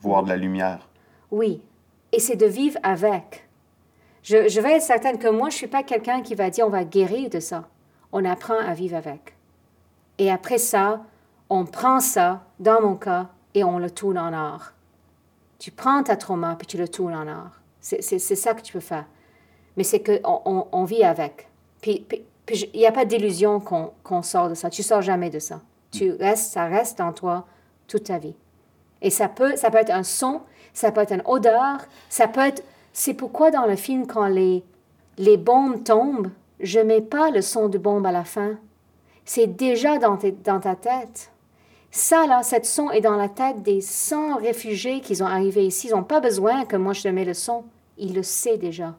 voir 0.00 0.22
de 0.22 0.28
la 0.28 0.36
lumière. 0.36 0.88
Oui, 1.30 1.60
et 2.12 2.20
c'est 2.20 2.36
de 2.36 2.46
vivre 2.46 2.78
avec. 2.82 3.48
Je, 4.22 4.48
je 4.48 4.60
vais 4.60 4.76
être 4.76 4.82
certaine 4.82 5.18
que 5.18 5.28
moi, 5.28 5.50
je 5.50 5.54
ne 5.54 5.58
suis 5.58 5.66
pas 5.66 5.82
quelqu'un 5.82 6.22
qui 6.22 6.34
va 6.34 6.50
dire 6.50 6.66
on 6.66 6.70
va 6.70 6.84
guérir 6.84 7.28
de 7.30 7.40
ça. 7.40 7.68
On 8.12 8.24
apprend 8.24 8.58
à 8.58 8.72
vivre 8.74 8.96
avec. 8.96 9.34
Et 10.18 10.30
après 10.30 10.58
ça, 10.58 11.02
on 11.50 11.64
prend 11.64 11.98
ça, 12.00 12.44
dans 12.60 12.80
mon 12.80 12.94
cas, 12.94 13.28
et 13.54 13.64
on 13.64 13.78
le 13.78 13.90
tourne 13.90 14.18
en 14.18 14.32
art. 14.32 14.72
Tu 15.58 15.70
prends 15.70 16.02
ta 16.02 16.16
trauma, 16.16 16.54
puis 16.56 16.66
tu 16.66 16.76
le 16.78 16.88
tournes 16.88 17.14
en 17.14 17.26
art. 17.26 17.60
C'est 17.80 18.02
c'est- 18.02 18.18
c'est 18.18 18.36
ça 18.36 18.54
que 18.54 18.62
tu 18.62 18.72
peux 18.72 18.80
faire. 18.80 19.06
Mais 19.76 19.82
c'est 19.84 20.02
qu'on 20.02 20.42
on, 20.44 20.66
on 20.70 20.84
vit 20.84 21.02
avec. 21.02 21.48
Puis 21.82 22.04
puis- 22.08 22.24
puis 22.46 22.68
il 22.74 22.80
n'y 22.80 22.86
a 22.86 22.92
pas 22.92 23.04
d'illusion 23.04 23.60
qu'on 23.60 23.92
qu'on 24.02 24.22
sort 24.22 24.48
de 24.48 24.54
ça. 24.54 24.70
Tu 24.70 24.82
sors 24.82 25.02
jamais 25.02 25.30
de 25.30 25.38
ça. 25.38 25.60
Tu 25.90 26.10
restes, 26.12 26.52
ça 26.52 26.66
reste 26.66 27.00
en 27.00 27.12
toi 27.12 27.46
toute 27.86 28.04
ta 28.04 28.18
vie. 28.18 28.34
Et 29.00 29.10
ça 29.10 29.28
peut, 29.28 29.56
ça 29.56 29.70
peut 29.70 29.78
être 29.78 29.92
un 29.92 30.02
son, 30.02 30.40
ça 30.72 30.90
peut 30.90 31.02
être 31.02 31.12
une 31.12 31.22
odeur, 31.26 31.78
ça 32.08 32.26
peut 32.26 32.40
être... 32.40 32.64
C'est 32.92 33.14
pourquoi 33.14 33.50
dans 33.50 33.66
le 33.66 33.76
film, 33.76 34.06
quand 34.06 34.26
les, 34.26 34.64
les 35.18 35.36
bombes 35.36 35.84
tombent, 35.84 36.30
je 36.60 36.80
mets 36.80 37.00
pas 37.00 37.30
le 37.30 37.42
son 37.42 37.68
de 37.68 37.78
bombe 37.78 38.06
à 38.06 38.12
la 38.12 38.24
fin. 38.24 38.56
C'est 39.24 39.46
déjà 39.46 39.98
dans, 39.98 40.18
dans 40.44 40.60
ta 40.60 40.74
tête. 40.74 41.30
Ça, 41.90 42.26
là, 42.26 42.42
cette 42.42 42.66
son 42.66 42.90
est 42.90 43.00
dans 43.00 43.16
la 43.16 43.28
tête 43.28 43.62
des 43.62 43.80
100 43.80 44.36
réfugiés 44.36 45.00
qui 45.00 45.16
sont 45.16 45.26
arrivés 45.26 45.66
ici. 45.66 45.88
Ils 45.88 45.94
n'ont 45.94 46.02
pas 46.02 46.20
besoin 46.20 46.64
que 46.64 46.76
moi 46.76 46.92
je 46.92 47.02
te 47.02 47.08
mets 47.08 47.24
le 47.24 47.34
son. 47.34 47.64
Ils 47.98 48.14
le 48.14 48.22
savent 48.22 48.58
déjà. 48.58 48.94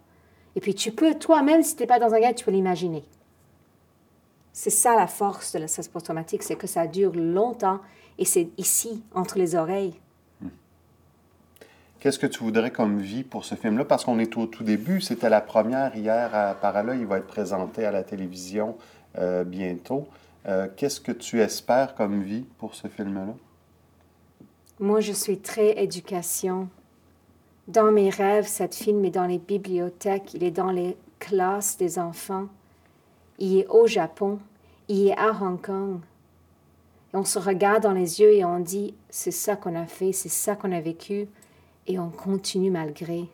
Et 0.56 0.62
puis 0.62 0.74
tu 0.74 0.92
peux, 0.92 1.16
toi-même, 1.16 1.64
si 1.64 1.76
tu 1.76 1.84
n'es 1.84 1.88
pas 1.88 2.00
dans 2.00 2.14
un 2.14 2.20
gars, 2.20 2.34
tu 2.34 2.46
peux 2.46 2.52
l'imaginer. 2.52 3.04
C'est 4.58 4.70
ça 4.70 4.96
la 4.96 5.06
force 5.06 5.52
de 5.52 5.60
la 5.60 5.68
stress 5.68 5.90
post-traumatique, 5.90 6.42
c'est 6.42 6.56
que 6.56 6.66
ça 6.66 6.88
dure 6.88 7.12
longtemps 7.14 7.82
et 8.18 8.24
c'est 8.24 8.48
ici, 8.58 9.04
entre 9.14 9.38
les 9.38 9.54
oreilles. 9.54 10.00
Qu'est-ce 12.00 12.18
que 12.18 12.26
tu 12.26 12.40
voudrais 12.40 12.72
comme 12.72 13.00
vie 13.00 13.24
pour 13.24 13.44
ce 13.44 13.56
film-là? 13.56 13.84
Parce 13.84 14.06
qu'on 14.06 14.18
est 14.18 14.38
au 14.38 14.46
tout 14.46 14.64
début. 14.64 15.02
C'était 15.02 15.28
la 15.28 15.42
première 15.42 15.94
hier 15.98 16.34
à 16.34 16.56
Parallel. 16.56 17.00
Il 17.02 17.06
va 17.06 17.18
être 17.18 17.28
présenté 17.28 17.84
à 17.84 17.92
la 17.92 18.04
télévision 18.04 18.78
euh, 19.18 19.44
bientôt. 19.44 20.08
Euh, 20.46 20.70
Qu'est-ce 20.74 21.02
que 21.02 21.12
tu 21.12 21.42
espères 21.42 21.94
comme 21.94 22.24
vie 22.24 22.46
pour 22.58 22.76
ce 22.76 22.88
film-là? 22.88 23.34
Moi, 24.80 25.02
je 25.02 25.12
suis 25.12 25.40
très 25.40 25.84
éducation. 25.84 26.70
Dans 27.68 27.92
mes 27.92 28.10
rêves, 28.10 28.48
cet 28.48 28.74
film 28.74 29.04
est 29.04 29.12
dans 29.12 29.28
les 29.28 29.40
bibliothèques, 29.40 30.34
il 30.34 30.46
est 30.46 30.52
dans 30.52 30.72
les 30.72 30.96
classes 31.20 31.76
des 31.76 32.00
enfants, 32.00 32.48
il 33.40 33.60
est 33.60 33.68
au 33.68 33.88
Japon, 33.88 34.40
il 34.88 35.08
est 35.08 35.18
à 35.18 35.32
Hong 35.32 35.62
Kong. 35.62 36.00
Et 37.14 37.18
on 37.18 37.24
se 37.24 37.40
regarde 37.40 37.84
dans 37.84 37.92
les 37.92 38.22
yeux 38.22 38.34
et 38.34 38.46
on 38.46 38.60
dit, 38.60 38.94
c'est 39.10 39.32
ça 39.32 39.56
qu'on 39.56 39.76
a 39.76 39.86
fait, 39.86 40.12
c'est 40.12 40.30
ça 40.30 40.56
qu'on 40.56 40.72
a 40.72 40.82
vécu, 40.82 41.28
et 41.88 42.00
on 42.00 42.10
continue 42.10 42.72
malgré. 42.72 43.30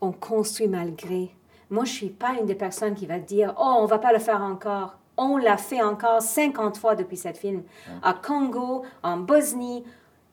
On 0.00 0.12
construit 0.12 0.68
malgré. 0.68 1.30
Moi, 1.70 1.84
je 1.84 1.90
ne 1.90 1.96
suis 1.96 2.08
pas 2.10 2.34
une 2.38 2.46
des 2.46 2.54
personnes 2.54 2.94
qui 2.94 3.06
va 3.06 3.18
dire, 3.18 3.54
oh, 3.58 3.76
on 3.78 3.86
va 3.86 3.98
pas 3.98 4.12
le 4.12 4.18
faire 4.18 4.42
encore. 4.42 4.98
On 5.16 5.36
l'a 5.36 5.56
fait 5.56 5.82
encore 5.82 6.22
50 6.22 6.76
fois 6.76 6.94
depuis 6.94 7.16
ce 7.16 7.32
film. 7.32 7.62
À 8.02 8.14
Congo, 8.14 8.82
en 9.02 9.18
Bosnie, 9.18 9.84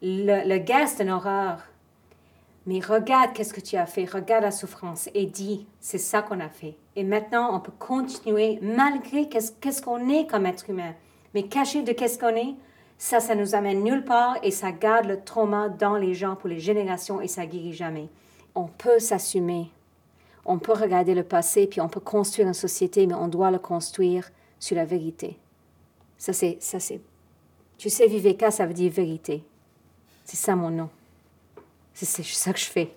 le, 0.02 0.48
le 0.48 0.88
c'est 0.88 1.04
une 1.04 1.10
horreur. 1.10 1.60
Mais 2.70 2.82
regarde 2.82 3.34
qu'est-ce 3.34 3.52
que 3.52 3.62
tu 3.62 3.78
as 3.78 3.88
fait, 3.88 4.06
regarde 4.06 4.44
la 4.44 4.52
souffrance 4.52 5.10
et 5.16 5.26
dis, 5.26 5.66
c'est 5.80 5.98
ça 5.98 6.22
qu'on 6.22 6.40
a 6.40 6.50
fait. 6.50 6.76
Et 6.96 7.04
maintenant, 7.04 7.56
on 7.56 7.60
peut 7.60 7.72
continuer 7.80 8.60
malgré 8.62 9.28
qu'est-ce 9.28 9.82
qu'on 9.82 10.08
est 10.08 10.28
comme 10.28 10.46
être 10.46 10.70
humain. 10.70 10.94
Mais 11.34 11.48
caché 11.48 11.82
de 11.82 11.94
qu'est-ce 11.94 12.20
qu'on 12.20 12.36
est, 12.36 12.54
ça, 13.00 13.22
ça 13.22 13.34
nous 13.34 13.56
amène 13.56 13.84
nulle 13.84 14.06
part 14.06 14.38
et 14.44 14.52
ça 14.52 14.72
garde 14.72 15.08
le 15.08 15.20
trauma 15.20 15.68
dans 15.68 15.96
les 15.96 16.14
gens 16.14 16.36
pour 16.36 16.48
les 16.48 16.60
générations 16.60 17.20
et 17.22 17.28
ça 17.28 17.48
guérit 17.48 17.74
jamais. 17.74 18.08
On 18.54 18.68
peut 18.68 19.00
s'assumer. 19.00 19.72
on 20.46 20.60
peut 20.60 20.74
regarder 20.74 21.16
le 21.16 21.24
passé, 21.24 21.66
puis 21.66 21.82
on 21.82 21.90
peut 21.90 22.00
construire 22.00 22.48
une 22.48 22.54
société, 22.54 23.08
mais 23.08 23.16
on 23.16 23.30
doit 23.30 23.50
le 23.50 23.58
construire 23.58 24.30
sur 24.60 24.76
la 24.76 24.86
vérité. 24.86 25.40
Ça, 26.20 26.34
c'est, 26.34 26.60
ça, 26.60 26.80
c'est. 26.80 27.02
Tu 27.80 27.90
sais, 27.90 28.06
Viveka, 28.06 28.52
ça 28.52 28.68
veut 28.68 28.76
dire 28.76 28.92
vérité. 28.92 29.44
C'est 30.24 30.38
ça 30.38 30.56
mon 30.56 30.70
nom. 30.70 30.90
C'est, 32.06 32.24
ça 32.24 32.54
que 32.54 32.60
je 32.60 32.66
fais. 32.66 32.91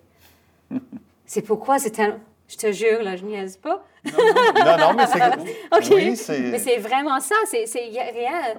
c'est 1.27 1.43
pourquoi 1.43 1.79
c'est 1.79 1.99
un. 2.01 2.19
Je 2.49 2.57
te 2.57 2.71
jure, 2.71 3.03
là, 3.03 3.17
je 3.17 3.25
niaise 3.25 3.57
pas. 3.57 3.85
Non, 4.05 4.77
non, 4.79 4.93
mais 4.95 5.07
c'est. 5.07 5.23
OK. 5.77 5.97
Oui, 5.97 6.17
c'est. 6.17 6.41
Mais 6.41 6.59
c'est 6.59 6.79
vraiment 6.79 7.19
ça. 7.21 7.35
C'est, 7.47 7.65
rien. 7.75 8.55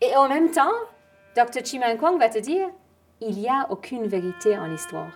Et 0.00 0.14
en 0.16 0.28
même 0.28 0.50
temps, 0.50 0.72
Dr. 1.36 1.64
Chimankwang 1.64 2.18
va 2.18 2.28
te 2.28 2.38
dire 2.38 2.68
il 3.20 3.36
n'y 3.36 3.48
a 3.48 3.66
aucune 3.70 4.06
vérité 4.06 4.58
en 4.58 4.66
l'histoire. 4.66 5.12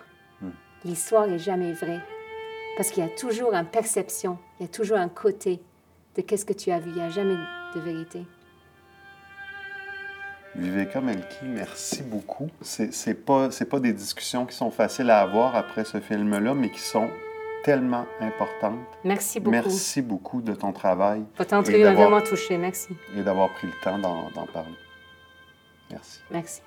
L'histoire 0.84 1.26
n'est 1.26 1.38
jamais 1.38 1.72
vraie. 1.72 2.00
Parce 2.76 2.90
qu'il 2.90 3.02
y 3.02 3.06
a 3.06 3.10
toujours 3.10 3.54
une 3.54 3.66
perception, 3.66 4.38
il 4.58 4.66
y 4.66 4.66
a 4.66 4.68
toujours 4.68 4.98
un 4.98 5.08
côté 5.08 5.60
de 6.14 6.22
qu'est-ce 6.22 6.44
que 6.44 6.52
tu 6.52 6.70
as 6.70 6.78
vu. 6.78 6.90
Il 6.90 6.96
n'y 6.96 7.02
a 7.02 7.10
jamais 7.10 7.36
de 7.74 7.80
vérité. 7.80 8.22
Viveka 10.58 11.00
Melki, 11.00 11.44
merci 11.44 12.02
beaucoup. 12.02 12.48
C'est 12.60 13.24
pas, 13.24 13.48
pas 13.70 13.80
des 13.80 13.92
discussions 13.92 14.46
qui 14.46 14.54
sont 14.56 14.70
faciles 14.70 15.10
à 15.10 15.20
avoir 15.20 15.54
après 15.54 15.84
ce 15.84 16.00
film-là, 16.00 16.54
mais 16.54 16.70
qui 16.70 16.80
sont 16.80 17.08
tellement 17.62 18.06
importantes. 18.20 18.78
Merci 19.04 19.40
beaucoup. 19.40 19.50
Merci 19.50 20.02
beaucoup 20.02 20.40
de 20.40 20.54
ton 20.54 20.72
travail 20.72 21.24
Votre 21.36 21.54
entrevue 21.54 21.82
m'a 21.82 21.92
vraiment 21.92 22.22
touchée. 22.22 22.56
Merci. 22.56 22.96
et 23.16 23.22
d'avoir 23.22 23.52
pris 23.54 23.66
le 23.66 23.72
temps 23.82 23.98
d'en 23.98 24.46
parler. 24.46 24.70
Merci. 25.90 26.20
Merci. 26.30 26.62